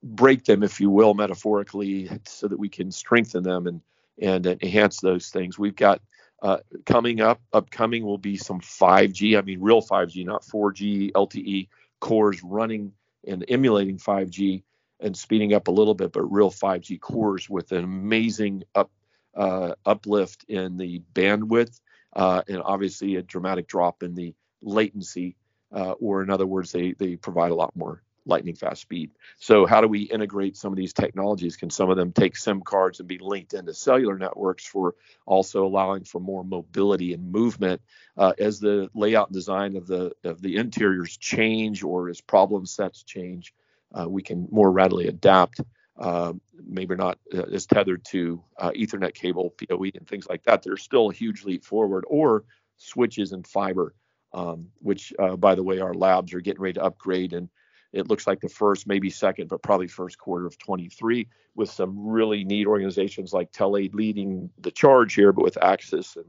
break 0.03 0.43
them, 0.43 0.63
if 0.63 0.79
you 0.79 0.89
will, 0.89 1.13
metaphorically, 1.13 2.09
so 2.25 2.47
that 2.47 2.59
we 2.59 2.69
can 2.69 2.91
strengthen 2.91 3.43
them 3.43 3.67
and 3.67 3.81
and 4.21 4.45
enhance 4.45 4.99
those 4.99 5.29
things. 5.29 5.57
We've 5.57 5.75
got 5.75 5.99
uh, 6.43 6.57
coming 6.85 7.21
up, 7.21 7.41
upcoming 7.51 8.05
will 8.05 8.19
be 8.19 8.37
some 8.37 8.59
5G. 8.59 9.37
I 9.37 9.41
mean, 9.41 9.59
real 9.59 9.81
5G, 9.81 10.25
not 10.25 10.43
4G 10.43 11.11
LTE 11.13 11.67
cores 11.99 12.43
running 12.43 12.91
and 13.25 13.43
emulating 13.47 13.97
5G 13.97 14.61
and 14.99 15.17
speeding 15.17 15.53
up 15.53 15.67
a 15.67 15.71
little 15.71 15.95
bit, 15.95 16.11
but 16.11 16.23
real 16.23 16.51
5G 16.51 16.99
cores 16.99 17.49
with 17.49 17.71
an 17.71 17.83
amazing 17.83 18.63
up 18.75 18.91
uh, 19.35 19.73
uplift 19.85 20.45
in 20.47 20.77
the 20.77 21.01
bandwidth 21.13 21.79
uh, 22.15 22.43
and 22.47 22.61
obviously 22.63 23.15
a 23.15 23.21
dramatic 23.23 23.67
drop 23.67 24.03
in 24.03 24.13
the 24.13 24.35
latency. 24.61 25.35
Uh, 25.71 25.93
or 25.93 26.21
in 26.21 26.29
other 26.29 26.45
words, 26.45 26.71
they 26.71 26.91
they 26.91 27.15
provide 27.15 27.51
a 27.51 27.55
lot 27.55 27.75
more 27.75 28.03
lightning 28.25 28.55
fast 28.55 28.81
speed. 28.81 29.11
So 29.37 29.65
how 29.65 29.81
do 29.81 29.87
we 29.87 30.03
integrate 30.03 30.57
some 30.57 30.71
of 30.71 30.77
these 30.77 30.93
technologies? 30.93 31.57
Can 31.57 31.69
some 31.69 31.89
of 31.89 31.97
them 31.97 32.11
take 32.11 32.37
SIM 32.37 32.61
cards 32.61 32.99
and 32.99 33.07
be 33.07 33.17
linked 33.19 33.53
into 33.53 33.73
cellular 33.73 34.17
networks 34.17 34.65
for 34.65 34.95
also 35.25 35.65
allowing 35.65 36.03
for 36.05 36.21
more 36.21 36.43
mobility 36.43 37.13
and 37.13 37.31
movement 37.31 37.81
uh, 38.17 38.33
as 38.39 38.59
the 38.59 38.89
layout 38.93 39.27
and 39.27 39.33
design 39.33 39.75
of 39.75 39.87
the 39.87 40.13
of 40.23 40.41
the 40.41 40.55
interiors 40.55 41.17
change 41.17 41.83
or 41.83 42.09
as 42.09 42.21
problem 42.21 42.65
sets 42.65 43.03
change? 43.03 43.53
Uh, 43.93 44.07
we 44.09 44.21
can 44.21 44.47
more 44.51 44.71
readily 44.71 45.07
adapt. 45.07 45.61
Uh, 45.95 46.33
maybe 46.67 46.95
not 46.95 47.19
uh, 47.35 47.43
as 47.53 47.67
tethered 47.67 48.03
to 48.03 48.43
uh, 48.57 48.71
Ethernet 48.71 49.13
cable, 49.13 49.51
PoE, 49.51 49.91
and 49.93 50.07
things 50.07 50.27
like 50.27 50.43
that. 50.43 50.63
There's 50.63 50.81
still 50.81 51.11
a 51.11 51.13
huge 51.13 51.43
leap 51.43 51.63
forward, 51.63 52.03
or 52.07 52.45
switches 52.77 53.31
and 53.31 53.45
fiber, 53.45 53.93
um, 54.33 54.69
which, 54.79 55.13
uh, 55.19 55.35
by 55.35 55.53
the 55.53 55.61
way, 55.61 55.79
our 55.79 55.93
labs 55.93 56.33
are 56.33 56.41
getting 56.41 56.61
ready 56.61 56.73
to 56.73 56.83
upgrade 56.83 57.33
and 57.33 57.47
it 57.93 58.07
looks 58.07 58.27
like 58.27 58.41
the 58.41 58.49
first, 58.49 58.87
maybe 58.87 59.09
second, 59.09 59.47
but 59.47 59.61
probably 59.61 59.87
first 59.87 60.17
quarter 60.17 60.45
of 60.45 60.57
23, 60.57 61.27
with 61.55 61.69
some 61.69 62.07
really 62.07 62.43
neat 62.43 62.67
organizations 62.67 63.31
like 63.31 63.51
Telaid 63.51 63.93
leading 63.93 64.49
the 64.59 64.71
charge 64.71 65.13
here, 65.13 65.31
but 65.31 65.43
with 65.43 65.61
Axis 65.61 66.15
and 66.15 66.25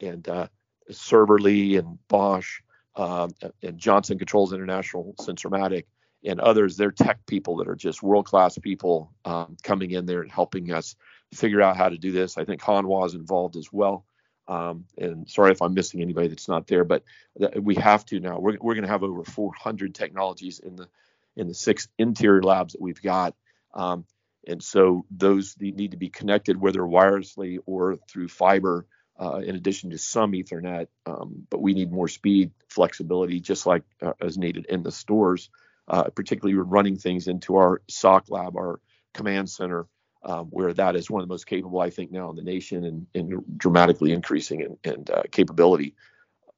and 0.00 0.28
uh, 0.28 0.48
Serverly 0.90 1.78
and 1.78 1.98
Bosch 2.08 2.60
um, 2.96 3.30
and 3.62 3.78
Johnson 3.78 4.18
Controls 4.18 4.52
International, 4.52 5.14
Sensormatic, 5.20 5.84
and 6.24 6.40
others. 6.40 6.76
They're 6.76 6.90
tech 6.90 7.24
people 7.26 7.56
that 7.58 7.68
are 7.68 7.76
just 7.76 8.02
world 8.02 8.26
class 8.26 8.58
people 8.58 9.12
um, 9.24 9.56
coming 9.62 9.92
in 9.92 10.06
there 10.06 10.22
and 10.22 10.30
helping 10.30 10.72
us 10.72 10.96
figure 11.32 11.62
out 11.62 11.76
how 11.76 11.88
to 11.88 11.98
do 11.98 12.12
this. 12.12 12.38
I 12.38 12.44
think 12.44 12.60
Hanwha 12.60 13.06
is 13.06 13.14
involved 13.14 13.56
as 13.56 13.72
well. 13.72 14.04
Um, 14.46 14.84
and 14.98 15.28
sorry 15.28 15.52
if 15.52 15.62
I'm 15.62 15.74
missing 15.74 16.02
anybody 16.02 16.28
that's 16.28 16.48
not 16.48 16.66
there, 16.66 16.84
but 16.84 17.02
th- 17.38 17.54
we 17.56 17.74
have 17.76 18.04
to 18.06 18.20
now. 18.20 18.38
We're, 18.38 18.58
we're 18.60 18.74
going 18.74 18.84
to 18.84 18.90
have 18.90 19.02
over 19.02 19.24
400 19.24 19.94
technologies 19.94 20.58
in 20.58 20.76
the 20.76 20.88
in 21.36 21.48
the 21.48 21.54
six 21.54 21.88
interior 21.98 22.42
labs 22.42 22.72
that 22.72 22.82
we've 22.82 23.02
got. 23.02 23.34
Um, 23.74 24.04
and 24.46 24.62
so 24.62 25.04
those 25.10 25.56
need 25.58 25.92
to 25.92 25.96
be 25.96 26.10
connected 26.10 26.60
whether 26.60 26.80
wirelessly 26.80 27.58
or 27.66 27.96
through 28.08 28.28
fiber 28.28 28.86
uh, 29.18 29.38
in 29.38 29.54
addition 29.54 29.90
to 29.90 29.98
some 29.98 30.32
Ethernet. 30.32 30.88
Um, 31.06 31.46
but 31.50 31.62
we 31.62 31.74
need 31.74 31.92
more 31.92 32.08
speed, 32.08 32.50
flexibility, 32.68 33.40
just 33.40 33.66
like 33.66 33.82
uh, 34.02 34.12
as 34.20 34.36
needed 34.36 34.66
in 34.66 34.82
the 34.82 34.92
stores, 34.92 35.50
uh, 35.88 36.04
particularly 36.04 36.54
running 36.54 36.96
things 36.96 37.28
into 37.28 37.56
our 37.56 37.82
SOC 37.88 38.30
lab, 38.30 38.56
our 38.56 38.80
command 39.12 39.48
center, 39.48 39.86
um, 40.24 40.46
where 40.46 40.72
that 40.72 40.96
is 40.96 41.10
one 41.10 41.22
of 41.22 41.28
the 41.28 41.32
most 41.32 41.46
capable, 41.46 41.80
I 41.80 41.90
think, 41.90 42.10
now 42.10 42.30
in 42.30 42.36
the 42.36 42.42
nation 42.42 42.84
and, 42.84 43.06
and 43.14 43.44
dramatically 43.56 44.12
increasing 44.12 44.60
in, 44.60 44.78
in 44.82 45.04
uh, 45.12 45.22
capability. 45.30 45.94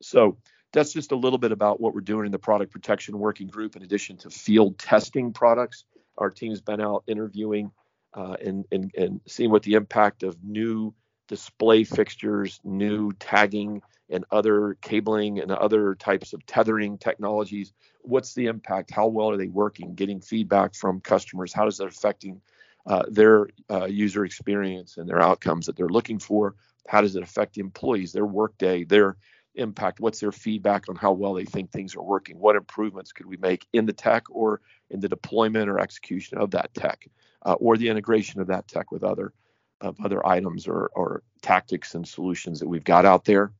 So 0.00 0.38
that's 0.76 0.92
just 0.92 1.10
a 1.10 1.16
little 1.16 1.38
bit 1.38 1.52
about 1.52 1.80
what 1.80 1.94
we're 1.94 2.02
doing 2.02 2.26
in 2.26 2.32
the 2.32 2.38
product 2.38 2.70
protection 2.70 3.18
working 3.18 3.46
group. 3.46 3.76
In 3.76 3.82
addition 3.82 4.18
to 4.18 4.28
field 4.28 4.78
testing 4.78 5.32
products, 5.32 5.86
our 6.18 6.28
team's 6.28 6.60
been 6.60 6.82
out 6.82 7.02
interviewing 7.06 7.70
uh, 8.12 8.36
and, 8.44 8.66
and, 8.70 8.94
and 8.94 9.20
seeing 9.26 9.50
what 9.50 9.62
the 9.62 9.72
impact 9.72 10.22
of 10.22 10.36
new 10.44 10.92
display 11.28 11.82
fixtures, 11.82 12.60
new 12.62 13.10
tagging 13.14 13.80
and 14.10 14.26
other 14.30 14.76
cabling 14.82 15.40
and 15.40 15.50
other 15.50 15.94
types 15.94 16.34
of 16.34 16.44
tethering 16.44 16.98
technologies. 16.98 17.72
What's 18.02 18.34
the 18.34 18.44
impact? 18.44 18.90
How 18.90 19.06
well 19.06 19.30
are 19.30 19.38
they 19.38 19.48
working? 19.48 19.94
Getting 19.94 20.20
feedback 20.20 20.74
from 20.74 21.00
customers. 21.00 21.54
How 21.54 21.66
is 21.66 21.78
that 21.78 21.86
affecting 21.86 22.42
uh, 22.86 23.04
their 23.08 23.48
uh, 23.70 23.86
user 23.86 24.26
experience 24.26 24.98
and 24.98 25.08
their 25.08 25.22
outcomes 25.22 25.64
that 25.66 25.76
they're 25.76 25.88
looking 25.88 26.18
for? 26.18 26.54
How 26.86 27.00
does 27.00 27.16
it 27.16 27.22
affect 27.22 27.56
employees, 27.56 28.12
their 28.12 28.26
workday, 28.26 28.84
their 28.84 29.16
impact? 29.56 30.00
What's 30.00 30.20
their 30.20 30.32
feedback 30.32 30.88
on 30.88 30.96
how 30.96 31.12
well 31.12 31.34
they 31.34 31.44
think 31.44 31.70
things 31.70 31.96
are 31.96 32.02
working? 32.02 32.38
What 32.38 32.56
improvements 32.56 33.12
could 33.12 33.26
we 33.26 33.36
make 33.36 33.66
in 33.72 33.86
the 33.86 33.92
tech 33.92 34.24
or 34.30 34.60
in 34.90 35.00
the 35.00 35.08
deployment 35.08 35.68
or 35.68 35.80
execution 35.80 36.38
of 36.38 36.52
that 36.52 36.74
tech 36.74 37.08
uh, 37.44 37.54
or 37.54 37.76
the 37.76 37.88
integration 37.88 38.40
of 38.40 38.48
that 38.48 38.68
tech 38.68 38.92
with 38.92 39.04
other 39.04 39.32
of 39.80 39.96
other 40.02 40.26
items 40.26 40.66
or, 40.66 40.90
or 40.94 41.22
tactics 41.42 41.94
and 41.94 42.08
solutions 42.08 42.60
that 42.60 42.68
we've 42.68 42.84
got 42.84 43.04
out 43.04 43.24
there. 43.24 43.52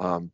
Um, 0.00 0.32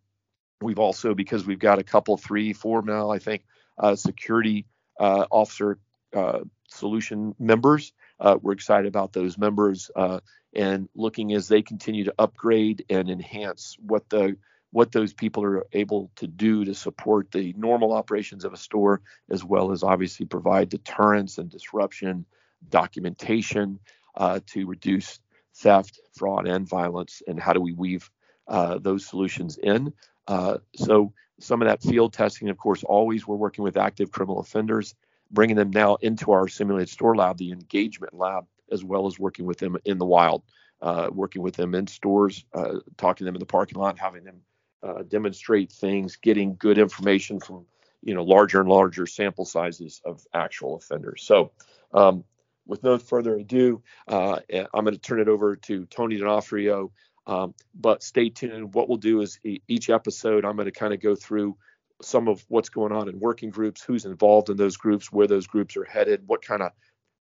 we've 0.62 0.78
also, 0.78 1.14
because 1.14 1.46
we've 1.46 1.58
got 1.58 1.78
a 1.78 1.84
couple, 1.84 2.16
three, 2.16 2.52
four 2.52 2.82
now, 2.82 3.10
I 3.10 3.18
think, 3.18 3.44
uh, 3.78 3.96
security 3.96 4.66
uh, 4.98 5.26
officer 5.30 5.78
uh, 6.14 6.40
solution 6.68 7.34
members. 7.38 7.92
Uh, 8.18 8.38
we're 8.40 8.52
excited 8.52 8.86
about 8.86 9.12
those 9.12 9.36
members 9.36 9.90
uh, 9.94 10.20
and 10.54 10.88
looking 10.94 11.34
as 11.34 11.48
they 11.48 11.62
continue 11.62 12.04
to 12.04 12.14
upgrade 12.18 12.84
and 12.88 13.10
enhance 13.10 13.76
what 13.80 14.08
the 14.08 14.36
what 14.76 14.92
those 14.92 15.14
people 15.14 15.42
are 15.42 15.66
able 15.72 16.10
to 16.16 16.26
do 16.26 16.62
to 16.62 16.74
support 16.74 17.30
the 17.32 17.54
normal 17.56 17.94
operations 17.94 18.44
of 18.44 18.52
a 18.52 18.58
store, 18.58 19.00
as 19.30 19.42
well 19.42 19.72
as 19.72 19.82
obviously 19.82 20.26
provide 20.26 20.68
deterrence 20.68 21.38
and 21.38 21.48
disruption, 21.48 22.26
documentation 22.68 23.78
uh, 24.16 24.38
to 24.44 24.66
reduce 24.66 25.18
theft, 25.54 25.98
fraud, 26.12 26.46
and 26.46 26.68
violence, 26.68 27.22
and 27.26 27.40
how 27.40 27.54
do 27.54 27.60
we 27.62 27.72
weave 27.72 28.10
uh, 28.48 28.76
those 28.76 29.06
solutions 29.06 29.56
in? 29.56 29.94
Uh, 30.28 30.58
so 30.74 31.10
some 31.40 31.62
of 31.62 31.68
that 31.68 31.80
field 31.82 32.12
testing, 32.12 32.50
of 32.50 32.58
course, 32.58 32.84
always 32.84 33.26
we're 33.26 33.34
working 33.34 33.64
with 33.64 33.78
active 33.78 34.10
criminal 34.10 34.40
offenders, 34.40 34.94
bringing 35.30 35.56
them 35.56 35.70
now 35.70 35.94
into 36.02 36.32
our 36.32 36.48
simulated 36.48 36.90
store 36.90 37.16
lab, 37.16 37.38
the 37.38 37.50
engagement 37.50 38.12
lab, 38.12 38.44
as 38.70 38.84
well 38.84 39.06
as 39.06 39.18
working 39.18 39.46
with 39.46 39.56
them 39.56 39.78
in 39.86 39.96
the 39.96 40.04
wild, 40.04 40.42
uh, 40.82 41.08
working 41.10 41.40
with 41.40 41.54
them 41.54 41.74
in 41.74 41.86
stores, 41.86 42.44
uh, 42.52 42.74
talking 42.98 43.24
to 43.24 43.24
them 43.24 43.36
in 43.36 43.40
the 43.40 43.46
parking 43.46 43.78
lot, 43.78 43.98
having 43.98 44.22
them 44.22 44.42
uh, 44.82 45.02
demonstrate 45.02 45.72
things, 45.72 46.16
getting 46.16 46.56
good 46.56 46.78
information 46.78 47.40
from 47.40 47.66
you 48.02 48.14
know 48.14 48.24
larger 48.24 48.60
and 48.60 48.68
larger 48.68 49.06
sample 49.06 49.44
sizes 49.44 50.00
of 50.04 50.24
actual 50.32 50.76
offenders. 50.76 51.22
So 51.22 51.52
um, 51.92 52.24
with 52.66 52.82
no 52.82 52.98
further 52.98 53.36
ado, 53.36 53.82
uh, 54.08 54.40
I'm 54.52 54.84
going 54.84 54.94
to 54.94 54.98
turn 54.98 55.20
it 55.20 55.28
over 55.28 55.56
to 55.56 55.86
Tony 55.86 56.16
D'Onofrio. 56.16 56.92
Um, 57.28 57.54
but 57.74 58.04
stay 58.04 58.28
tuned. 58.28 58.74
What 58.74 58.88
we'll 58.88 58.98
do 58.98 59.20
is 59.20 59.40
each 59.42 59.90
episode, 59.90 60.44
I'm 60.44 60.54
going 60.54 60.66
to 60.66 60.72
kind 60.72 60.94
of 60.94 61.00
go 61.00 61.16
through 61.16 61.56
some 62.02 62.28
of 62.28 62.44
what's 62.48 62.68
going 62.68 62.92
on 62.92 63.08
in 63.08 63.18
working 63.18 63.50
groups, 63.50 63.82
who's 63.82 64.04
involved 64.04 64.50
in 64.50 64.56
those 64.56 64.76
groups, 64.76 65.10
where 65.10 65.26
those 65.26 65.46
groups 65.46 65.76
are 65.76 65.84
headed, 65.84 66.22
what 66.26 66.42
kind 66.42 66.62
of 66.62 66.72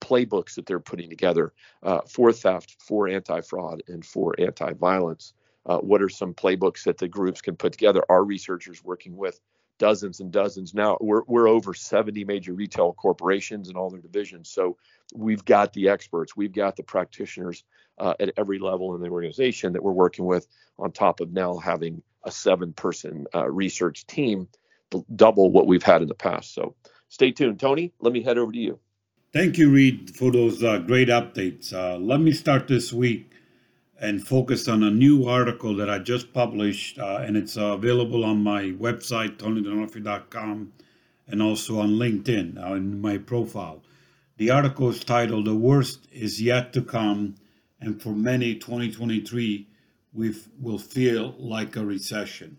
playbooks 0.01 0.55
that 0.55 0.67
they're 0.67 0.81
putting 0.81 1.09
together 1.09 1.53
uh, 1.83 2.01
for 2.09 2.33
theft, 2.33 2.77
for 2.79 3.09
anti 3.09 3.41
fraud, 3.41 3.83
and 3.89 4.05
for 4.05 4.35
anti 4.39 4.73
violence. 4.75 5.33
Uh, 5.69 5.79
what 5.79 6.03
are 6.03 6.09
some 6.09 6.35
playbooks 6.35 6.85
that 6.85 6.99
the 6.99 7.09
groups 7.09 7.41
can 7.43 7.57
put 7.57 7.73
together? 7.73 8.03
Our 8.09 8.25
researchers 8.25 8.83
working 8.83 9.17
with 9.17 9.39
dozens 9.79 10.21
and 10.21 10.33
dozens. 10.33 10.75
Now 10.75 10.99
we're 11.01 11.23
we're 11.27 11.49
over 11.49 11.73
70 11.75 12.25
major 12.25 12.53
retail 12.53 12.93
corporations 12.93 13.69
and 13.69 13.77
all 13.77 13.91
their 13.91 14.01
divisions. 14.01 14.51
So 14.51 14.77
we've 15.15 15.45
got 15.45 15.73
the 15.73 15.89
experts, 15.89 16.37
we've 16.37 16.53
got 16.53 16.77
the 16.77 16.83
practitioners 16.83 17.65
uh, 17.99 18.15
at 18.21 18.33
every 18.37 18.59
level 18.59 18.95
in 18.95 19.01
the 19.01 19.09
organization 19.09 19.73
that 19.73 19.83
we're 19.83 19.93
working 19.93 20.25
with. 20.25 20.47
On 20.79 20.93
top 20.93 21.21
of 21.21 21.33
now 21.33 21.57
having 21.57 22.03
a 22.25 22.31
seven-person 22.31 23.27
uh, 23.35 23.51
research 23.51 24.07
team, 24.07 24.49
double 25.17 25.51
what 25.51 25.67
we've 25.67 25.83
had 25.83 26.03
in 26.03 26.09
the 26.09 26.15
past. 26.15 26.55
So 26.55 26.77
stay 27.09 27.33
tuned, 27.33 27.59
Tony. 27.59 27.93
Let 28.01 28.13
me 28.13 28.23
head 28.23 28.39
over 28.39 28.53
to 28.53 28.59
you. 28.59 28.79
Thank 29.33 29.59
you, 29.59 29.71
Read, 29.71 30.15
for 30.17 30.31
those 30.31 30.63
uh, 30.63 30.79
great 30.79 31.09
updates. 31.09 31.73
Uh, 31.73 31.99
let 31.99 32.21
me 32.21 32.33
start 32.33 32.69
this 32.69 32.93
week 32.93 33.33
and 34.01 34.27
focus 34.27 34.69
on 34.69 34.83
a 34.83 34.91
new 34.91 35.27
article 35.27 35.75
that 35.77 35.91
I 35.91 35.99
just 35.99 36.33
published, 36.33 36.99
uh, 36.99 37.19
and 37.23 37.37
it's 37.37 37.57
uh, 37.57 37.73
available 37.73 38.25
on 38.25 38.43
my 38.43 38.65
website, 38.71 39.39
tonydonofrio.com, 39.39 40.73
and 41.27 41.43
also 41.43 41.81
on 41.81 41.91
LinkedIn 41.91 42.63
uh, 42.63 42.75
in 42.75 43.01
my 43.01 43.19
profile. 43.19 43.83
The 44.37 44.51
article 44.51 44.89
is 44.91 45.03
titled 45.03 45.47
The 45.47 45.55
Worst 45.57 46.07
is 46.13 46.41
Yet 46.41 46.73
to 46.75 46.83
Come, 46.83 47.35
and 47.81 48.01
for 48.01 48.11
many, 48.11 48.55
2023 48.55 49.67
we 50.13 50.35
will 50.61 50.79
feel 50.79 51.35
like 51.39 51.77
a 51.77 51.85
recession. 51.85 52.59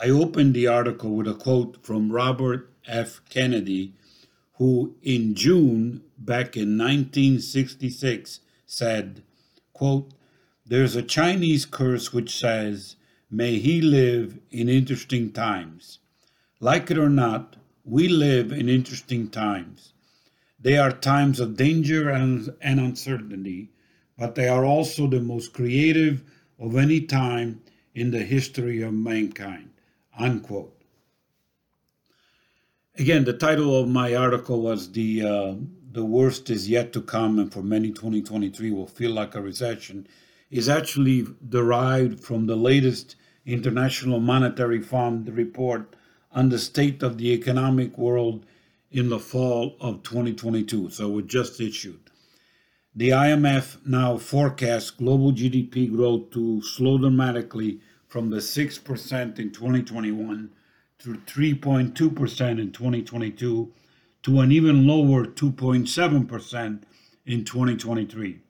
I 0.00 0.10
opened 0.10 0.54
the 0.54 0.66
article 0.66 1.16
with 1.16 1.26
a 1.26 1.34
quote 1.34 1.84
from 1.84 2.12
Robert 2.12 2.70
F. 2.86 3.20
Kennedy, 3.30 3.94
who 4.54 4.94
in 5.02 5.34
June 5.34 6.02
back 6.18 6.56
in 6.56 6.76
1966 6.76 8.40
said, 8.66 9.22
quote, 9.72 10.12
there's 10.68 10.96
a 10.96 11.02
Chinese 11.02 11.64
curse 11.64 12.12
which 12.12 12.36
says, 12.36 12.96
May 13.30 13.58
he 13.58 13.80
live 13.80 14.38
in 14.50 14.68
interesting 14.68 15.32
times. 15.32 16.00
Like 16.58 16.90
it 16.90 16.98
or 16.98 17.08
not, 17.08 17.56
we 17.84 18.08
live 18.08 18.50
in 18.50 18.68
interesting 18.68 19.28
times. 19.28 19.92
They 20.58 20.76
are 20.76 20.90
times 20.90 21.38
of 21.38 21.56
danger 21.56 22.08
and, 22.08 22.52
and 22.60 22.80
uncertainty, 22.80 23.70
but 24.18 24.34
they 24.34 24.48
are 24.48 24.64
also 24.64 25.06
the 25.06 25.20
most 25.20 25.52
creative 25.52 26.24
of 26.58 26.76
any 26.76 27.00
time 27.00 27.62
in 27.94 28.10
the 28.10 28.24
history 28.24 28.82
of 28.82 28.92
mankind. 28.92 29.70
Unquote. 30.18 30.72
Again, 32.98 33.24
the 33.24 33.34
title 33.34 33.78
of 33.78 33.88
my 33.88 34.14
article 34.14 34.62
was 34.62 34.92
the 34.92 35.22
uh, 35.22 35.54
the 35.92 36.04
worst 36.04 36.50
is 36.50 36.68
yet 36.68 36.92
to 36.94 37.02
come, 37.02 37.38
and 37.38 37.52
for 37.52 37.62
many, 37.62 37.90
2023 37.90 38.70
will 38.70 38.86
feel 38.86 39.12
like 39.12 39.34
a 39.34 39.40
recession 39.40 40.06
is 40.50 40.68
actually 40.68 41.26
derived 41.48 42.20
from 42.20 42.46
the 42.46 42.56
latest 42.56 43.16
International 43.44 44.20
Monetary 44.20 44.80
Fund 44.80 45.28
report 45.28 45.94
on 46.32 46.48
the 46.48 46.58
state 46.58 47.02
of 47.02 47.18
the 47.18 47.32
economic 47.32 47.96
world 47.96 48.44
in 48.90 49.08
the 49.08 49.18
fall 49.18 49.76
of 49.80 50.02
2022. 50.02 50.90
So 50.90 51.18
it 51.18 51.26
just 51.26 51.60
issued. 51.60 52.00
The 52.94 53.10
IMF 53.10 53.86
now 53.86 54.16
forecasts 54.16 54.90
global 54.90 55.32
GDP 55.32 55.94
growth 55.94 56.30
to 56.30 56.62
slow 56.62 56.98
dramatically 56.98 57.80
from 58.08 58.30
the 58.30 58.38
6% 58.38 59.38
in 59.38 59.50
2021 59.52 60.50
to 61.00 61.14
3.2% 61.14 62.60
in 62.60 62.72
2022 62.72 63.72
to 64.22 64.40
an 64.40 64.50
even 64.50 64.86
lower 64.86 65.26
2.7% 65.26 66.82
in 67.26 67.44
2023. 67.44 68.40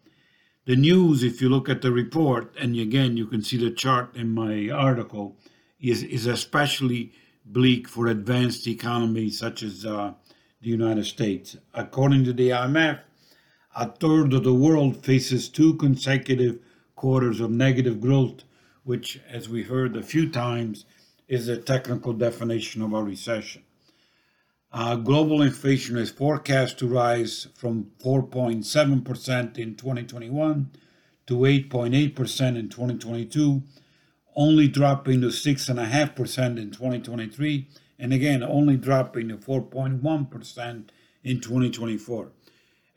The 0.66 0.74
news, 0.74 1.22
if 1.22 1.40
you 1.40 1.48
look 1.48 1.68
at 1.68 1.80
the 1.80 1.92
report, 1.92 2.52
and 2.58 2.76
again, 2.76 3.16
you 3.16 3.28
can 3.28 3.40
see 3.40 3.56
the 3.56 3.70
chart 3.70 4.16
in 4.16 4.34
my 4.34 4.68
article, 4.68 5.36
is, 5.78 6.02
is 6.02 6.26
especially 6.26 7.12
bleak 7.44 7.86
for 7.86 8.08
advanced 8.08 8.66
economies 8.66 9.38
such 9.38 9.62
as 9.62 9.86
uh, 9.86 10.14
the 10.60 10.68
United 10.68 11.04
States. 11.04 11.56
According 11.72 12.24
to 12.24 12.32
the 12.32 12.48
IMF, 12.48 12.98
a 13.76 13.88
third 13.92 14.32
of 14.32 14.42
the 14.42 14.54
world 14.54 15.04
faces 15.04 15.48
two 15.48 15.74
consecutive 15.74 16.58
quarters 16.96 17.38
of 17.38 17.52
negative 17.52 18.00
growth, 18.00 18.42
which, 18.82 19.20
as 19.30 19.48
we 19.48 19.62
heard 19.62 19.94
a 19.94 20.02
few 20.02 20.28
times, 20.28 20.84
is 21.28 21.46
a 21.46 21.56
technical 21.56 22.12
definition 22.12 22.82
of 22.82 22.92
a 22.92 23.00
recession. 23.04 23.62
Uh, 24.78 24.94
global 24.94 25.40
inflation 25.40 25.96
is 25.96 26.10
forecast 26.10 26.78
to 26.78 26.86
rise 26.86 27.48
from 27.54 27.86
4.7% 28.04 29.56
in 29.56 29.74
2021 29.74 30.70
to 31.26 31.34
8.8% 31.34 32.58
in 32.58 32.68
2022, 32.68 33.62
only 34.36 34.68
dropping 34.68 35.22
to 35.22 35.28
6.5% 35.28 36.58
in 36.58 36.70
2023, 36.70 37.66
and 37.98 38.12
again, 38.12 38.42
only 38.42 38.76
dropping 38.76 39.30
to 39.30 39.38
4.1% 39.38 40.88
in 41.24 41.40
2024. 41.40 42.32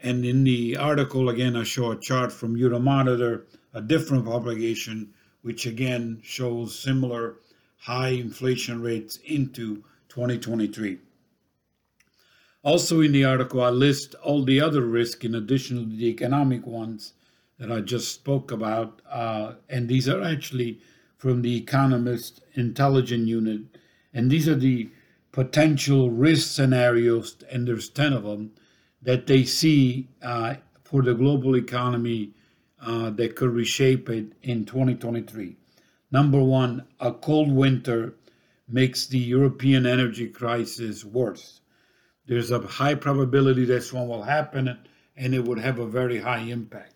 And 0.03 0.25
in 0.25 0.43
the 0.43 0.75
article, 0.75 1.29
again, 1.29 1.55
I 1.55 1.63
show 1.63 1.91
a 1.91 1.97
chart 1.97 2.33
from 2.33 2.57
Euromonitor, 2.57 3.43
a 3.73 3.81
different 3.81 4.25
publication, 4.25 5.13
which 5.43 5.65
again 5.65 6.19
shows 6.23 6.77
similar 6.77 7.35
high 7.77 8.09
inflation 8.09 8.81
rates 8.81 9.15
into 9.23 9.85
2023. 10.09 10.99
Also, 12.61 12.99
in 12.99 13.13
the 13.13 13.23
article, 13.23 13.61
I 13.61 13.69
list 13.69 14.15
all 14.15 14.43
the 14.43 14.59
other 14.59 14.81
risks 14.81 15.23
in 15.23 15.33
addition 15.33 15.77
to 15.77 15.95
the 15.95 16.07
economic 16.07 16.67
ones 16.67 17.13
that 17.57 17.71
I 17.71 17.79
just 17.79 18.13
spoke 18.13 18.51
about. 18.51 19.01
Uh, 19.09 19.53
and 19.69 19.87
these 19.87 20.09
are 20.09 20.21
actually 20.21 20.81
from 21.17 21.41
the 21.41 21.55
Economist 21.55 22.41
Intelligence 22.55 23.27
Unit. 23.27 23.61
And 24.13 24.29
these 24.29 24.47
are 24.49 24.55
the 24.55 24.89
potential 25.31 26.09
risk 26.09 26.53
scenarios, 26.53 27.37
and 27.49 27.67
there's 27.67 27.89
10 27.89 28.13
of 28.13 28.23
them, 28.23 28.51
that 29.01 29.27
they 29.27 29.43
see 29.45 30.09
uh, 30.21 30.55
for 30.83 31.01
the 31.01 31.13
global 31.13 31.55
economy 31.55 32.33
uh, 32.81 33.09
that 33.11 33.35
could 33.35 33.51
reshape 33.51 34.09
it 34.09 34.33
in 34.41 34.65
2023. 34.65 35.55
Number 36.11 36.41
one, 36.41 36.85
a 36.99 37.13
cold 37.13 37.51
winter 37.51 38.15
makes 38.67 39.07
the 39.07 39.19
European 39.19 39.85
energy 39.85 40.27
crisis 40.27 41.05
worse. 41.05 41.61
There's 42.29 42.51
a 42.51 42.59
high 42.59 42.93
probability 42.93 43.65
this 43.65 43.91
one 43.91 44.07
will 44.07 44.21
happen 44.21 44.77
and 45.17 45.33
it 45.33 45.45
would 45.45 45.57
have 45.57 45.79
a 45.79 45.87
very 45.87 46.19
high 46.19 46.41
impact. 46.41 46.93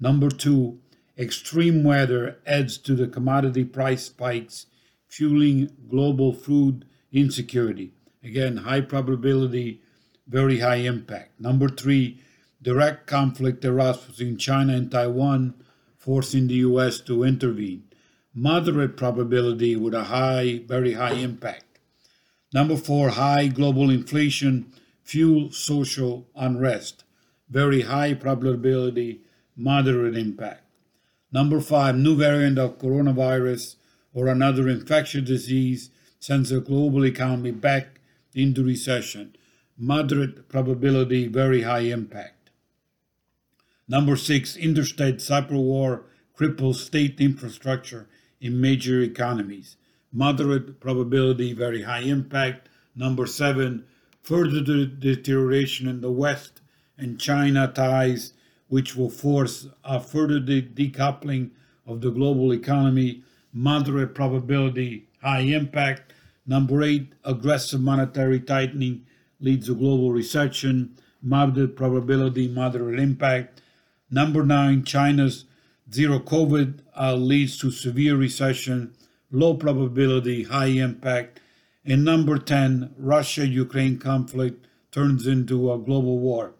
Number 0.00 0.30
two, 0.30 0.80
extreme 1.18 1.84
weather 1.84 2.38
adds 2.46 2.78
to 2.78 2.94
the 2.94 3.06
commodity 3.06 3.64
price 3.64 4.06
spikes, 4.06 4.64
fueling 5.06 5.70
global 5.90 6.32
food 6.32 6.86
insecurity. 7.12 7.92
Again, 8.24 8.56
high 8.56 8.80
probability, 8.80 9.82
very 10.26 10.60
high 10.60 10.76
impact. 10.76 11.38
Number 11.38 11.68
three, 11.68 12.18
direct 12.62 13.06
conflict 13.06 13.62
erupts 13.62 14.06
between 14.06 14.38
China 14.38 14.72
and 14.72 14.90
Taiwan, 14.90 15.52
forcing 15.98 16.46
the 16.46 16.54
U.S. 16.54 17.00
to 17.00 17.22
intervene 17.22 17.84
moderate 18.34 18.96
probability 18.96 19.76
with 19.76 19.92
a 19.92 20.04
high, 20.04 20.62
very 20.66 20.94
high 20.94 21.12
impact. 21.12 21.69
Number 22.52 22.76
four, 22.76 23.10
high 23.10 23.46
global 23.46 23.90
inflation 23.90 24.72
fuel 25.04 25.52
social 25.52 26.26
unrest, 26.34 27.04
very 27.48 27.82
high 27.82 28.14
probability, 28.14 29.20
moderate 29.56 30.16
impact. 30.16 30.64
Number 31.32 31.60
five, 31.60 31.96
new 31.96 32.16
variant 32.16 32.58
of 32.58 32.78
coronavirus 32.78 33.76
or 34.12 34.26
another 34.26 34.68
infectious 34.68 35.24
disease 35.24 35.90
sends 36.18 36.50
the 36.50 36.60
global 36.60 37.06
economy 37.06 37.52
back 37.52 38.00
into 38.34 38.64
recession, 38.64 39.36
moderate 39.78 40.48
probability, 40.48 41.28
very 41.28 41.62
high 41.62 41.80
impact. 41.80 42.50
Number 43.88 44.16
six, 44.16 44.56
interstate 44.56 45.16
cyber 45.16 45.52
war 45.52 46.04
cripples 46.38 46.76
state 46.76 47.20
infrastructure 47.20 48.08
in 48.40 48.60
major 48.60 49.00
economies. 49.00 49.76
Moderate 50.12 50.80
probability, 50.80 51.52
very 51.52 51.82
high 51.82 52.00
impact. 52.00 52.68
Number 52.96 53.26
seven, 53.26 53.84
further 54.22 54.60
de- 54.60 54.86
deterioration 54.86 55.86
in 55.88 56.00
the 56.00 56.10
West 56.10 56.60
and 56.98 57.20
China 57.20 57.70
ties, 57.72 58.32
which 58.68 58.96
will 58.96 59.10
force 59.10 59.68
a 59.84 60.00
further 60.00 60.40
de- 60.40 60.62
decoupling 60.62 61.50
of 61.86 62.00
the 62.00 62.10
global 62.10 62.52
economy. 62.52 63.22
Moderate 63.52 64.14
probability, 64.14 65.08
high 65.22 65.40
impact. 65.40 66.12
Number 66.46 66.82
eight, 66.82 67.12
aggressive 67.24 67.80
monetary 67.80 68.40
tightening 68.40 69.06
leads 69.40 69.66
to 69.66 69.74
global 69.74 70.12
recession. 70.12 70.96
Moderate 71.22 71.76
probability, 71.76 72.48
moderate 72.48 72.98
impact. 72.98 73.60
Number 74.10 74.44
nine, 74.44 74.84
China's 74.84 75.44
Zero 75.92 76.20
COVID 76.20 76.80
uh, 76.96 77.14
leads 77.14 77.58
to 77.58 77.72
severe 77.72 78.14
recession, 78.16 78.94
low 79.30 79.54
probability, 79.54 80.44
high 80.44 80.66
impact. 80.66 81.40
And 81.84 82.04
number 82.04 82.38
10, 82.38 82.94
Russia 82.96 83.46
Ukraine 83.46 83.98
conflict 83.98 84.66
turns 84.92 85.26
into 85.26 85.72
a 85.72 85.78
global 85.78 86.18
war. 86.18 86.54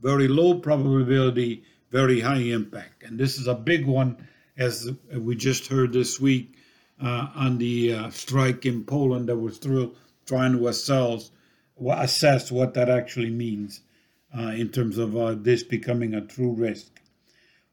Very 0.00 0.28
low 0.28 0.58
probability, 0.58 1.64
very 1.90 2.20
high 2.20 2.42
impact. 2.58 3.02
And 3.02 3.18
this 3.18 3.38
is 3.38 3.46
a 3.46 3.54
big 3.54 3.86
one, 3.86 4.16
as 4.56 4.90
we 5.14 5.36
just 5.36 5.66
heard 5.66 5.92
this 5.92 6.20
week 6.20 6.54
uh, 7.00 7.28
on 7.34 7.58
the 7.58 7.92
uh, 7.92 8.10
strike 8.10 8.64
in 8.64 8.84
Poland 8.84 9.28
that 9.28 9.36
was 9.36 9.58
through, 9.58 9.94
trying 10.26 10.52
to 10.52 10.68
assess, 10.68 11.30
assess 11.90 12.50
what 12.52 12.74
that 12.74 12.88
actually 12.88 13.30
means 13.30 13.80
uh, 14.36 14.52
in 14.56 14.68
terms 14.68 14.98
of 14.98 15.16
uh, 15.16 15.34
this 15.34 15.62
becoming 15.62 16.14
a 16.14 16.20
true 16.20 16.52
risk. 16.52 17.00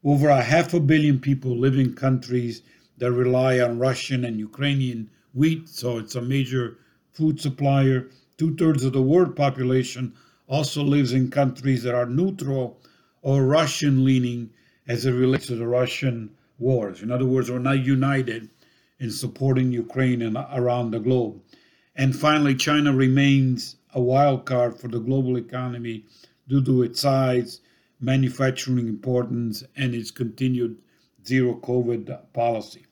Over 0.02 0.28
a 0.28 0.42
half 0.42 0.74
a 0.74 0.80
billion 0.80 1.18
people 1.20 1.56
live 1.56 1.76
in 1.76 1.94
countries 1.94 2.62
that 3.00 3.10
rely 3.12 3.58
on 3.58 3.78
Russian 3.78 4.24
and 4.24 4.38
Ukrainian 4.38 5.10
wheat, 5.34 5.68
so 5.68 5.98
it's 5.98 6.14
a 6.14 6.22
major 6.22 6.76
food 7.12 7.40
supplier. 7.40 8.08
Two 8.36 8.54
thirds 8.54 8.84
of 8.84 8.92
the 8.92 9.02
world 9.02 9.34
population 9.34 10.12
also 10.46 10.82
lives 10.82 11.12
in 11.12 11.30
countries 11.30 11.82
that 11.82 11.94
are 11.94 12.06
neutral 12.06 12.78
or 13.22 13.44
Russian 13.44 14.04
leaning 14.04 14.50
as 14.86 15.06
it 15.06 15.12
relates 15.12 15.46
to 15.46 15.56
the 15.56 15.66
Russian 15.66 16.30
wars. 16.58 17.02
In 17.02 17.10
other 17.10 17.26
words, 17.26 17.50
we're 17.50 17.58
not 17.58 17.84
united 17.84 18.50
in 18.98 19.10
supporting 19.10 19.72
Ukraine 19.72 20.20
and 20.20 20.36
around 20.52 20.90
the 20.90 21.00
globe. 21.00 21.40
And 21.96 22.14
finally, 22.14 22.54
China 22.54 22.92
remains 22.92 23.76
a 23.94 24.00
wild 24.00 24.44
card 24.44 24.78
for 24.78 24.88
the 24.88 25.00
global 25.00 25.36
economy 25.38 26.04
due 26.48 26.62
to 26.64 26.82
its 26.82 27.00
size 27.00 27.60
manufacturing 27.98 28.88
importance 28.88 29.62
and 29.76 29.94
its 29.94 30.10
continued 30.10 30.76
zero 31.24 31.54
COVID 31.54 32.32
policy. 32.32 32.84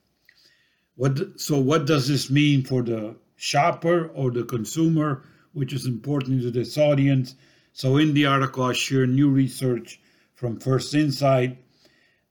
What, 0.98 1.40
so, 1.40 1.60
what 1.60 1.86
does 1.86 2.08
this 2.08 2.28
mean 2.28 2.64
for 2.64 2.82
the 2.82 3.14
shopper 3.36 4.08
or 4.14 4.32
the 4.32 4.42
consumer, 4.42 5.22
which 5.52 5.72
is 5.72 5.86
important 5.86 6.42
to 6.42 6.50
this 6.50 6.76
audience? 6.76 7.36
So, 7.72 7.98
in 7.98 8.14
the 8.14 8.26
article, 8.26 8.64
I 8.64 8.72
share 8.72 9.06
new 9.06 9.30
research 9.30 10.00
from 10.34 10.58
First 10.58 10.96
Insight 10.96 11.56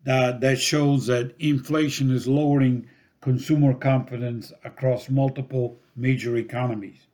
that, 0.04 0.42
that 0.42 0.60
shows 0.60 1.08
that 1.08 1.34
inflation 1.40 2.12
is 2.12 2.28
lowering 2.28 2.90
consumer 3.22 3.74
confidence 3.74 4.52
across 4.66 5.10
multiple 5.10 5.80
major 5.96 6.36
economies. 6.36 7.08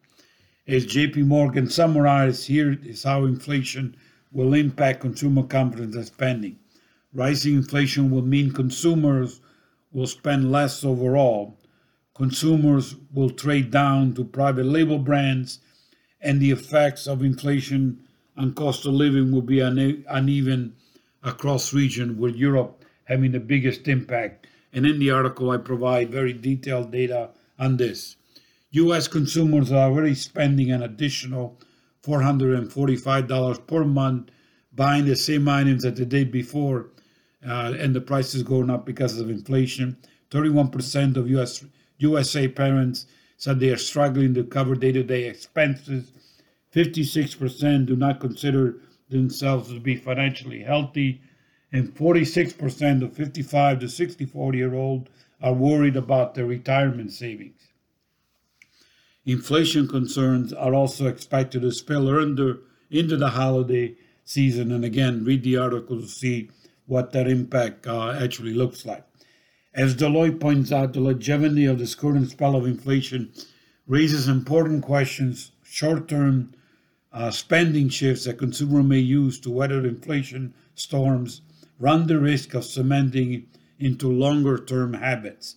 As 0.67 0.87
JP 0.87 1.27
Morgan 1.27 1.69
summarized, 1.69 2.47
here 2.47 2.79
is 2.83 3.03
how 3.03 3.25
inflation 3.25 3.95
will 4.31 4.55
impact 4.55 5.01
consumer 5.01 5.43
confidence 5.43 5.95
and 5.95 6.05
spending. 6.07 6.57
Rising 7.13 7.53
inflation 7.53 8.09
will 8.09 8.23
mean 8.23 8.51
consumers 8.51 9.39
will 9.93 10.07
spend 10.07 10.51
less 10.51 10.83
overall. 10.83 11.57
Consumers 12.15 12.95
will 13.13 13.29
trade 13.29 13.71
down 13.71 14.13
to 14.15 14.23
private 14.23 14.65
label 14.65 14.99
brands, 14.99 15.59
and 16.19 16.41
the 16.41 16.51
effects 16.51 17.07
of 17.07 17.23
inflation 17.23 17.99
and 18.35 18.55
cost 18.55 18.85
of 18.85 18.93
living 18.93 19.31
will 19.31 19.41
be 19.41 19.59
uneven 19.59 20.75
across 21.23 21.73
region, 21.73 22.17
with 22.17 22.35
Europe 22.35 22.83
having 23.05 23.31
the 23.31 23.39
biggest 23.39 23.87
impact. 23.87 24.47
And 24.71 24.85
in 24.85 24.99
the 24.99 25.11
article, 25.11 25.51
I 25.51 25.57
provide 25.57 26.09
very 26.09 26.33
detailed 26.33 26.91
data 26.91 27.29
on 27.59 27.77
this. 27.77 28.15
U.S. 28.71 29.07
consumers 29.07 29.71
are 29.71 29.89
already 29.89 30.15
spending 30.15 30.71
an 30.71 30.81
additional 30.81 31.59
$445 32.03 33.67
per 33.67 33.85
month 33.85 34.29
buying 34.73 35.05
the 35.05 35.15
same 35.15 35.47
items 35.47 35.83
that 35.83 35.95
the 35.95 36.05
day 36.05 36.23
before, 36.23 36.87
uh, 37.45 37.73
and 37.77 37.95
the 37.95 38.01
prices 38.01 38.43
going 38.43 38.69
up 38.69 38.85
because 38.85 39.19
of 39.19 39.29
inflation. 39.29 39.97
31% 40.31 41.17
of 41.17 41.29
US 41.29 41.63
USA 41.99 42.47
parents 42.47 43.05
said 43.37 43.59
they 43.59 43.69
are 43.69 43.77
struggling 43.77 44.33
to 44.33 44.43
cover 44.43 44.75
day-to-day 44.75 45.25
expenses. 45.25 46.11
56% 46.73 47.85
do 47.85 47.95
not 47.95 48.19
consider 48.19 48.77
themselves 49.09 49.69
to 49.69 49.79
be 49.79 49.95
financially 49.95 50.63
healthy, 50.63 51.21
and 51.71 51.93
46% 51.95 53.03
of 53.03 53.13
55 53.13 53.79
to 53.79 53.89
64 53.89 54.55
year 54.55 54.73
old 54.73 55.09
are 55.41 55.53
worried 55.53 55.95
about 55.95 56.35
their 56.35 56.45
retirement 56.45 57.11
savings. 57.11 57.59
Inflation 59.25 59.87
concerns 59.87 60.51
are 60.51 60.73
also 60.73 61.07
expected 61.07 61.61
to 61.61 61.71
spill 61.71 62.09
under 62.09 62.59
into 62.89 63.17
the 63.17 63.29
holiday 63.29 63.95
season. 64.25 64.71
And 64.71 64.83
again, 64.83 65.23
read 65.23 65.43
the 65.43 65.57
article 65.57 66.01
to 66.01 66.07
see 66.07 66.49
what 66.93 67.11
that 67.11 67.27
impact 67.27 67.87
uh, 67.87 68.11
actually 68.11 68.53
looks 68.53 68.85
like. 68.85 69.03
As 69.73 69.95
Deloitte 69.95 70.39
points 70.39 70.71
out, 70.71 70.93
the 70.93 70.99
longevity 70.99 71.65
of 71.65 71.79
this 71.79 71.95
current 71.95 72.29
spell 72.29 72.55
of 72.55 72.67
inflation 72.67 73.33
raises 73.87 74.27
important 74.27 74.83
questions, 74.83 75.51
short 75.63 76.07
term 76.07 76.53
uh, 77.11 77.31
spending 77.31 77.89
shifts 77.89 78.25
that 78.25 78.37
consumers 78.37 78.85
may 78.85 78.99
use 78.99 79.39
to 79.39 79.49
weather 79.49 79.83
inflation 79.83 80.53
storms 80.75 81.41
run 81.79 82.05
the 82.05 82.19
risk 82.19 82.53
of 82.53 82.63
cementing 82.63 83.47
into 83.79 84.07
longer 84.07 84.57
term 84.57 84.93
habits. 84.93 85.55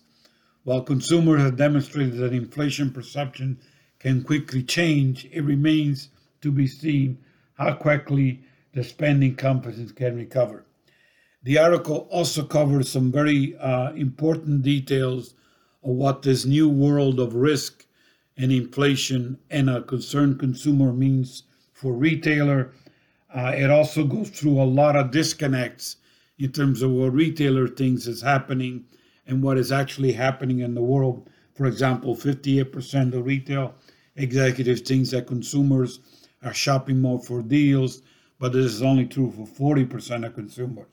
While 0.63 0.81
consumers 0.81 1.41
have 1.41 1.55
demonstrated 1.55 2.17
that 2.17 2.33
inflation 2.33 2.91
perception 2.91 3.59
can 3.99 4.23
quickly 4.23 4.63
change, 4.63 5.25
it 5.31 5.41
remains 5.41 6.09
to 6.41 6.51
be 6.51 6.65
seen 6.65 7.19
how 7.53 7.75
quickly 7.75 8.41
the 8.73 8.83
spending 8.83 9.35
confidence 9.35 9.91
can 9.91 10.15
recover. 10.15 10.66
The 11.47 11.59
article 11.59 12.09
also 12.11 12.43
covers 12.43 12.91
some 12.91 13.09
very 13.09 13.55
uh, 13.55 13.93
important 13.93 14.63
details 14.63 15.33
of 15.81 15.91
what 15.91 16.21
this 16.21 16.43
new 16.43 16.67
world 16.67 17.21
of 17.21 17.35
risk 17.35 17.85
and 18.35 18.51
inflation 18.51 19.37
and 19.49 19.69
a 19.69 19.81
concerned 19.81 20.39
consumer 20.39 20.91
means 20.91 21.43
for 21.71 21.93
retailer. 21.93 22.73
Uh, 23.33 23.53
it 23.55 23.69
also 23.69 24.03
goes 24.03 24.29
through 24.29 24.61
a 24.61 24.67
lot 24.67 24.97
of 24.97 25.11
disconnects 25.11 25.95
in 26.37 26.51
terms 26.51 26.81
of 26.81 26.91
what 26.91 27.13
retailer 27.13 27.69
thinks 27.69 28.07
is 28.07 28.21
happening 28.21 28.83
and 29.25 29.41
what 29.41 29.57
is 29.57 29.71
actually 29.71 30.11
happening 30.11 30.59
in 30.59 30.75
the 30.75 30.83
world. 30.83 31.29
For 31.53 31.65
example, 31.65 32.13
58% 32.13 33.13
of 33.13 33.25
retail 33.25 33.73
executives 34.17 34.81
think 34.81 35.09
that 35.11 35.27
consumers 35.27 36.01
are 36.43 36.53
shopping 36.53 36.99
more 36.99 37.23
for 37.23 37.41
deals, 37.41 38.01
but 38.37 38.51
this 38.51 38.65
is 38.65 38.81
only 38.81 39.05
true 39.05 39.31
for 39.31 39.77
40% 39.77 40.25
of 40.25 40.35
consumers. 40.35 40.87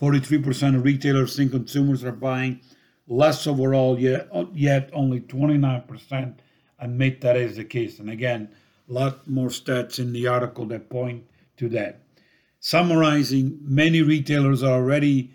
43% 0.00 0.76
of 0.76 0.84
retailers 0.84 1.36
think 1.36 1.52
consumers 1.52 2.04
are 2.04 2.12
buying 2.12 2.60
less 3.08 3.46
overall, 3.46 3.98
yet, 3.98 4.28
yet 4.52 4.90
only 4.92 5.20
29% 5.20 6.34
admit 6.78 7.20
that 7.20 7.36
is 7.36 7.56
the 7.56 7.64
case. 7.64 7.98
And 7.98 8.10
again, 8.10 8.50
a 8.88 8.92
lot 8.92 9.26
more 9.28 9.48
stats 9.48 9.98
in 9.98 10.12
the 10.12 10.26
article 10.26 10.66
that 10.66 10.90
point 10.90 11.24
to 11.56 11.68
that. 11.70 12.02
Summarizing, 12.60 13.58
many 13.62 14.02
retailers 14.02 14.62
are 14.62 14.74
already 14.74 15.32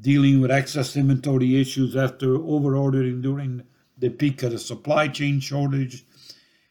dealing 0.00 0.40
with 0.40 0.50
excess 0.50 0.96
inventory 0.96 1.60
issues 1.60 1.96
after 1.96 2.38
overordering 2.38 3.22
during 3.22 3.62
the 3.98 4.10
peak 4.10 4.42
of 4.42 4.52
the 4.52 4.58
supply 4.58 5.08
chain 5.08 5.40
shortage, 5.40 6.04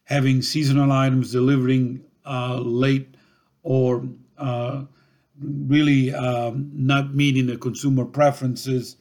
having 0.05 0.41
seasonal 0.41 0.91
items 0.91 1.31
delivering 1.31 2.03
uh, 2.25 2.59
late 2.59 3.15
or 3.63 4.07
uh, 4.37 4.83
really 5.39 6.13
um, 6.13 6.69
not 6.73 7.13
meeting 7.13 7.47
the 7.47 7.57
consumer 7.57 8.05
preferences, 8.05 8.97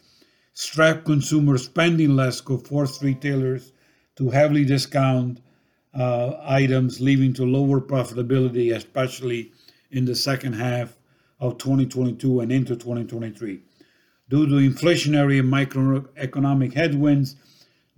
strapped 0.55 1.05
consumer 1.05 1.59
spending 1.59 2.17
less 2.17 2.41
could 2.41 2.67
force 2.67 3.03
retailers 3.03 3.73
to 4.17 4.31
heavily 4.31 4.65
discount 4.65 5.41
uh, 5.95 6.35
items, 6.43 7.01
leading 7.01 7.33
to 7.35 7.45
lower 7.45 7.81
profitability, 7.81 8.75
especially 8.75 9.53
in 9.91 10.05
the 10.05 10.15
second 10.15 10.55
half 10.55 10.97
of 11.39 11.59
2022 11.59 12.41
and 12.41 12.53
into 12.53 12.75
2023. 12.75 13.61
Due 14.29 14.47
to 14.47 14.55
inflationary 14.55 15.41
and 15.41 15.53
microeconomic 15.53 16.73
headwinds, 16.73 17.37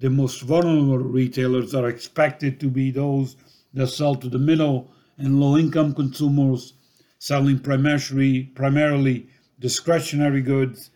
the 0.01 0.11
most 0.11 0.43
vulnerable 0.43 0.99
retailers 0.99 1.75
are 1.75 1.89
expected 1.89 2.59
to 2.59 2.69
be 2.69 2.91
those 2.91 3.37
that 3.73 3.87
sell 3.87 4.17
to 4.17 4.29
the 4.29 4.39
middle 4.39 4.91
and 5.19 5.41
low 5.41 5.57
income 5.57 5.95
consumers 5.95 6.75
selling 7.25 7.59
primarily, 7.59 8.43
primarily 8.55 9.27
discretionary 9.59 10.43
goods 10.43 10.91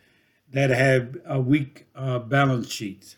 that 0.51 0.69
have 0.69 1.17
a 1.25 1.41
weak 1.41 1.87
uh, 1.95 2.19
balance 2.19 2.69
sheet. 2.69 3.15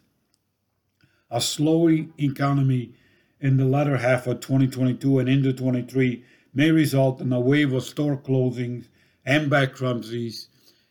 A 1.30 1.41
slowing 1.41 2.13
economy 2.17 2.93
in 3.41 3.58
the 3.58 3.65
latter 3.65 3.97
half 3.97 4.28
of 4.28 4.39
2022 4.39 5.19
and 5.19 5.28
into 5.28 5.52
23 5.52 6.24
may 6.54 6.71
result 6.71 7.19
in 7.19 7.34
a 7.34 7.39
wave 7.41 7.74
of 7.74 7.84
store 7.84 8.15
closings 8.15 8.88
and 9.26 9.50
bankruptcies, 9.50 10.47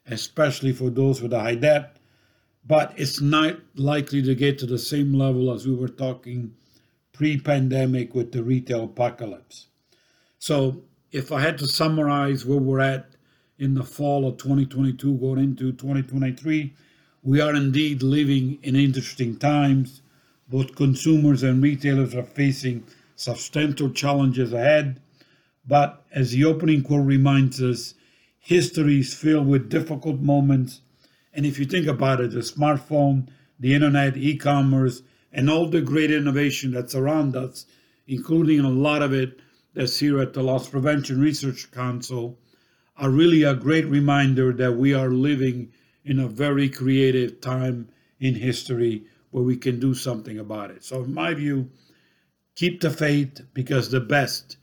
especially 0.07 0.75
for 0.75 0.91
those 0.91 1.23
with 1.23 1.33
a 1.33 1.41
high 1.41 1.55
debt, 1.55 1.97
but 2.67 2.93
it's 2.99 3.23
not 3.23 3.57
likely 3.77 4.21
to 4.21 4.35
get 4.35 4.59
to 4.59 4.67
the 4.67 4.79
same 4.79 5.15
level 5.15 5.51
as 5.51 5.67
we 5.67 5.75
were 5.75 5.89
talking 5.89 6.55
pre 7.15 7.41
pandemic 7.41 8.15
with 8.15 8.33
the 8.33 8.43
retail 8.43 8.85
apocalypse. 8.85 9.69
So 10.39 10.83
if 11.13 11.33
I 11.33 11.41
had 11.41 11.59
to 11.59 11.67
summarize 11.67 12.47
where 12.47 12.59
we're 12.59 12.81
at 12.81 13.11
in 13.59 13.75
the 13.75 13.83
fall 13.83 14.29
of 14.29 14.39
2022 14.39 15.15
going 15.19 15.39
into 15.39 15.73
2023, 15.73 16.73
we 17.23 17.41
are 17.41 17.55
indeed 17.55 18.03
living 18.03 18.59
in 18.63 18.77
interesting 18.77 19.37
times. 19.37 20.03
Both 20.49 20.77
consumers 20.77 21.43
and 21.43 21.63
retailers 21.63 22.15
are 22.15 22.23
facing 22.23 22.85
substantial 23.17 23.91
challenges 23.91 24.53
ahead. 24.53 25.01
But 25.67 26.05
as 26.13 26.31
the 26.31 26.45
opening 26.45 26.83
quote 26.83 27.07
reminds 27.07 27.61
us, 27.61 27.95
history 28.39 29.01
is 29.01 29.13
filled 29.13 29.49
with 29.49 29.69
difficult 29.69 30.21
moments. 30.21 30.81
And 31.35 31.45
if 31.45 31.59
you 31.59 31.67
think 31.67 31.87
about 31.87 32.21
it, 32.21 32.31
the 32.31 32.39
smartphone, 32.39 33.29
the 33.59 33.75
internet, 33.75 34.17
e 34.17 34.37
commerce, 34.37 35.03
and 35.33 35.51
all 35.51 35.69
the 35.69 35.81
great 35.81 36.11
innovation 36.11 36.71
that's 36.71 36.95
around 36.95 37.37
us, 37.37 37.67
including 38.07 38.61
a 38.61 38.71
lot 38.71 39.03
of 39.03 39.13
it 39.13 39.39
that's 39.75 39.99
here 39.99 40.21
at 40.21 40.33
the 40.33 40.43
Loss 40.43 40.69
Prevention 40.69 41.21
Research 41.21 41.71
Council 41.71 42.39
are 42.97 43.11
really 43.11 43.43
a 43.43 43.55
great 43.55 43.87
reminder 43.87 44.53
that 44.53 44.77
we 44.77 44.93
are 44.93 45.09
living 45.09 45.73
in 46.05 46.19
a 46.19 46.29
very 46.29 46.69
creative 46.69 47.41
time 47.41 47.89
in 48.19 48.35
history 48.35 49.05
where 49.31 49.45
we 49.45 49.57
can 49.57 49.79
do 49.79 49.95
something 49.95 50.39
about 50.39 50.71
it. 50.71 50.85
So, 50.85 51.05
in 51.05 51.15
my 51.15 51.35
view, 51.35 51.71
keep 52.57 52.81
the 52.81 52.91
faith 52.91 53.41
because 53.55 53.91
the 53.91 54.01
best 54.01 54.57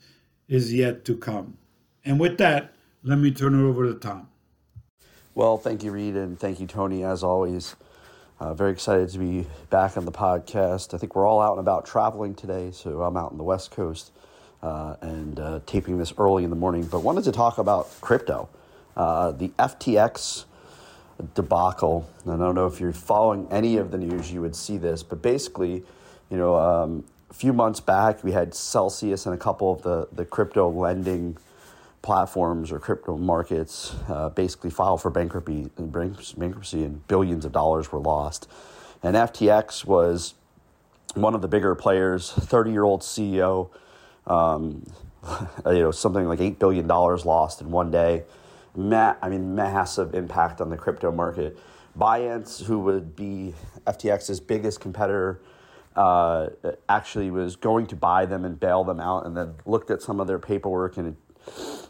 is 0.48 0.74
yet 0.74 1.06
to 1.06 1.16
come. 1.16 1.58
And 2.06 2.20
with 2.20 2.38
that, 2.38 2.74
let 3.04 3.18
me 3.18 3.32
turn 3.32 3.54
it 3.54 3.68
over 3.68 3.86
to 3.92 3.98
Tom. 3.98 4.28
Well, 5.34 5.58
thank 5.58 5.84
you, 5.84 5.92
Read, 5.92 6.16
and 6.16 6.40
thank 6.40 6.60
you, 6.60 6.68
Tony, 6.68 7.04
as 7.04 7.24
always. 7.24 7.76
Uh, 8.40 8.54
very 8.54 8.72
excited 8.72 9.10
to 9.10 9.18
be 9.18 9.48
back 9.70 9.98
on 9.98 10.06
the 10.06 10.12
podcast. 10.12 10.94
I 10.94 10.98
think 10.98 11.16
we're 11.16 11.26
all 11.26 11.42
out 11.42 11.52
and 11.52 11.60
about 11.60 11.86
traveling 11.86 12.36
today, 12.36 12.72
so 12.72 13.02
I'm 13.02 13.18
out 13.18 13.32
on 13.32 13.38
the 13.38 13.44
West 13.44 13.72
Coast 13.72 14.12
and 14.62 15.40
uh, 15.40 15.60
taping 15.66 15.98
this 15.98 16.14
early 16.18 16.44
in 16.44 16.50
the 16.50 16.56
morning, 16.56 16.86
but 16.86 17.02
wanted 17.02 17.24
to 17.24 17.32
talk 17.32 17.58
about 17.58 17.90
crypto. 18.02 18.50
Uh, 18.96 19.32
the 19.32 19.50
FTX 19.60 20.46
debacle. 21.36 22.10
I 22.26 22.36
don't 22.38 22.56
know 22.56 22.68
if 22.68 22.80
you're 22.80 22.94
following 22.94 23.48
any 23.52 23.78
of 23.78 23.92
the 23.92 23.98
news, 23.98 24.32
you 24.32 24.42
would 24.42 24.56
see 24.56 24.78
this, 24.78 25.04
but 25.04 25.22
basically, 25.22 25.84
you 26.30 26.38
know, 26.38 26.56
um, 26.56 27.04
a 27.30 27.34
few 27.34 27.54
months 27.54 27.80
back, 27.80 28.24
we 28.24 28.32
had 28.32 28.54
Celsius 28.54 29.26
and 29.26 29.36
a 29.36 29.38
couple 29.38 29.72
of 29.72 29.82
the, 29.82 30.08
the 30.12 30.26
crypto 30.26 30.70
lending 30.70 31.38
platforms 32.02 32.72
or 32.72 32.80
crypto 32.80 33.18
markets 33.18 33.94
uh, 34.08 34.30
basically 34.30 34.70
file 34.70 34.98
for 34.98 35.10
bankruptcy, 35.10 35.70
bankruptcy, 35.78 36.84
and 36.84 37.06
billions 37.08 37.44
of 37.46 37.52
dollars 37.52 37.92
were 37.92 38.00
lost. 38.00 38.48
And 39.04 39.16
FTX 39.16 39.86
was 39.86 40.36
one 41.16 41.36
of 41.36 41.42
the 41.42 41.48
bigger 41.48 41.76
players, 41.76 42.32
30 42.32 42.72
year 42.72 42.84
old 42.84 43.02
CEO 43.02 43.70
um, 44.28 44.86
you 45.66 45.80
know, 45.80 45.92
something 45.92 46.26
like 46.26 46.40
$8 46.40 46.60
billion 46.60 46.88
lost 46.88 47.62
in 47.62 47.72
one 47.72 47.92
day. 47.92 48.24
Ma- 48.76 49.16
I 49.22 49.30
mean, 49.30 49.56
massive 49.56 50.14
impact 50.14 50.62
on 50.62 50.70
the 50.70 50.78
crypto 50.78 51.12
market. 51.12 51.58
Binance, 51.98 52.64
who 52.64 52.80
would 52.80 53.16
be 53.16 53.56
FTX's 53.88 54.40
biggest 54.40 54.80
competitor, 54.80 55.42
uh, 55.96 56.50
actually 56.88 57.32
was 57.32 57.56
going 57.56 57.88
to 57.88 57.96
buy 57.96 58.26
them 58.26 58.46
and 58.46 58.60
bail 58.60 58.84
them 58.84 59.00
out, 59.00 59.26
and 59.26 59.36
then 59.36 59.56
looked 59.66 59.90
at 59.90 60.02
some 60.02 60.20
of 60.20 60.28
their 60.28 60.38
paperwork, 60.38 60.98
and 60.98 61.18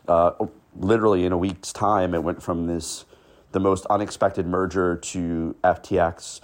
uh, 0.08 0.32
literally 0.78 1.26
in 1.26 1.34
a 1.34 1.38
week's 1.38 1.73
time, 1.73 2.13
it 2.13 2.23
went 2.23 2.41
from 2.41 2.67
this 2.67 3.04
the 3.52 3.60
most 3.60 3.86
unexpected 3.88 4.45
merger 4.45 4.95
to 4.97 5.56
FTX 5.63 6.41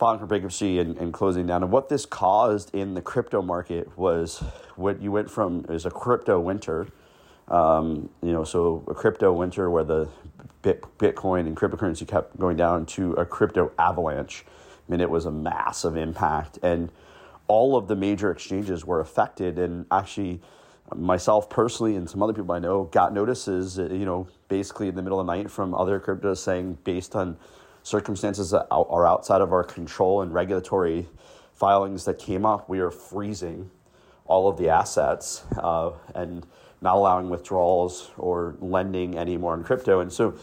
filing 0.00 0.18
for 0.18 0.26
bankruptcy 0.26 0.78
and, 0.78 0.96
and 0.96 1.12
closing 1.12 1.46
down. 1.46 1.62
And 1.62 1.70
what 1.70 1.90
this 1.90 2.06
caused 2.06 2.74
in 2.74 2.94
the 2.94 3.02
crypto 3.02 3.42
market 3.42 3.98
was 3.98 4.42
what 4.76 5.02
you 5.02 5.12
went 5.12 5.30
from 5.30 5.66
is 5.68 5.84
a 5.84 5.90
crypto 5.90 6.40
winter. 6.40 6.88
Um, 7.48 8.08
you 8.22 8.32
know, 8.32 8.42
so 8.42 8.82
a 8.88 8.94
crypto 8.94 9.30
winter 9.30 9.70
where 9.70 9.84
the 9.84 10.08
Bitcoin 10.62 11.40
and 11.40 11.54
cryptocurrency 11.54 12.08
kept 12.08 12.38
going 12.38 12.56
down 12.56 12.86
to 12.86 13.12
a 13.12 13.26
crypto 13.26 13.72
avalanche. 13.78 14.44
I 14.46 14.90
mean, 14.90 15.02
it 15.02 15.10
was 15.10 15.26
a 15.26 15.30
massive 15.30 15.96
impact, 15.96 16.58
and 16.62 16.90
all 17.46 17.76
of 17.76 17.86
the 17.86 17.96
major 17.96 18.30
exchanges 18.30 18.84
were 18.84 19.00
affected. 19.00 19.58
And 19.58 19.84
actually, 19.90 20.40
myself 20.94 21.50
personally 21.50 21.96
and 21.96 22.08
some 22.08 22.22
other 22.22 22.32
people 22.32 22.52
I 22.52 22.58
know 22.58 22.84
got 22.84 23.12
notices. 23.12 23.76
You 23.76 24.06
know, 24.06 24.28
basically 24.48 24.88
in 24.88 24.94
the 24.94 25.02
middle 25.02 25.20
of 25.20 25.26
the 25.26 25.32
night 25.34 25.50
from 25.50 25.74
other 25.74 26.00
cryptos 26.00 26.38
saying, 26.38 26.78
based 26.84 27.14
on 27.14 27.36
circumstances 27.82 28.50
that 28.50 28.66
are 28.70 29.06
outside 29.06 29.40
of 29.40 29.52
our 29.52 29.64
control 29.64 30.22
and 30.22 30.32
regulatory 30.32 31.08
filings 31.54 32.04
that 32.04 32.18
came 32.18 32.46
up, 32.46 32.68
we 32.68 32.80
are 32.80 32.90
freezing 32.90 33.70
all 34.26 34.48
of 34.48 34.56
the 34.56 34.68
assets 34.68 35.44
uh, 35.58 35.90
and 36.14 36.46
not 36.80 36.96
allowing 36.96 37.28
withdrawals 37.28 38.10
or 38.16 38.56
lending 38.60 39.18
anymore 39.18 39.54
in 39.54 39.62
crypto. 39.62 40.00
And 40.00 40.12
so 40.12 40.34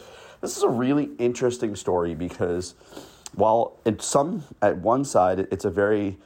this 0.42 0.58
is 0.58 0.64
a 0.64 0.70
really 0.70 1.10
interesting 1.18 1.76
story 1.76 2.14
because 2.14 2.76
while 3.34 3.80
in 3.86 4.00
some 4.00 4.44
at 4.62 4.78
one 4.78 5.04
side 5.04 5.40
it's 5.52 5.66
a 5.66 5.70
very 5.70 6.18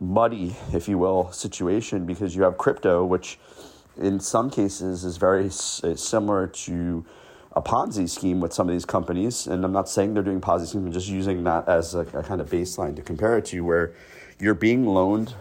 muddy, 0.00 0.56
if 0.72 0.88
you 0.88 0.98
will, 0.98 1.30
situation 1.32 2.06
because 2.06 2.36
you 2.36 2.42
have 2.42 2.56
crypto, 2.56 3.04
which 3.04 3.38
in 4.00 4.20
some 4.20 4.50
cases 4.50 5.04
is 5.04 5.16
very 5.16 5.50
similar 5.50 6.46
to 6.46 7.04
a 7.56 7.62
Ponzi 7.62 8.08
scheme 8.08 8.38
with 8.38 8.52
some 8.52 8.68
of 8.68 8.74
these 8.74 8.84
companies. 8.84 9.46
And 9.46 9.64
I'm 9.64 9.72
not 9.72 9.88
saying 9.88 10.12
they're 10.12 10.22
doing 10.22 10.42
Ponzi 10.42 10.66
schemes, 10.68 10.86
I'm 10.86 10.92
just 10.92 11.08
using 11.08 11.42
that 11.44 11.66
as 11.66 11.94
a, 11.94 12.00
a 12.00 12.22
kind 12.22 12.40
of 12.40 12.50
baseline 12.50 12.94
to 12.96 13.02
compare 13.02 13.38
it 13.38 13.46
to, 13.46 13.62
where 13.62 13.94
you're 14.38 14.54
being 14.54 14.84
loaned, 14.84 15.34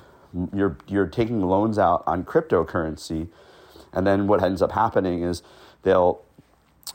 you're 0.54 0.78
you're 0.88 1.08
taking 1.08 1.42
loans 1.42 1.78
out 1.78 2.04
on 2.08 2.24
cryptocurrency, 2.24 3.28
and 3.94 4.08
then 4.08 4.28
what 4.28 4.42
ends 4.42 4.62
up 4.62 4.72
happening 4.72 5.24
is 5.24 5.44
they'll 5.84 6.22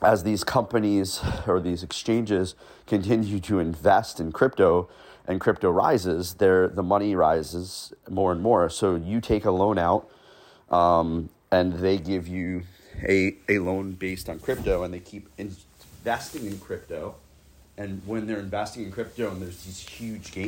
as 0.03 0.23
these 0.23 0.43
companies 0.45 1.21
or 1.47 1.61
these 1.61 1.83
exchanges 1.83 2.55
continue 2.87 3.39
to 3.41 3.59
invest 3.59 4.21
in 4.21 4.33
crypto 4.33 4.89
and 5.27 5.41
crypto 5.41 5.71
rises, 5.71 6.35
there 6.35 6.67
the 6.69 6.83
money 6.83 7.15
rises 7.15 7.93
more 8.09 8.33
and 8.33 8.41
more. 8.41 8.71
So 8.71 8.97
you 8.97 9.21
take 9.21 9.45
a 9.45 9.51
loan 9.51 9.79
out, 9.79 10.09
um, 10.71 11.29
and 11.53 11.75
they 11.75 11.99
give 11.99 12.27
you 12.27 12.63
a, 13.09 13.37
a 13.49 13.59
loan 13.59 13.93
based 13.93 14.29
on 14.29 14.39
crypto, 14.39 14.83
and 14.83 14.93
they 14.93 15.01
keep 15.01 15.29
investing 15.39 16.47
in 16.47 16.59
crypto. 16.59 17.15
And 17.77 18.03
when 18.07 18.27
they're 18.27 18.41
investing 18.41 18.85
in 18.85 18.93
crypto, 18.93 19.31
and 19.31 19.41
there's 19.41 19.65
these 19.65 19.81
huge 19.81 20.33
gains 20.33 20.39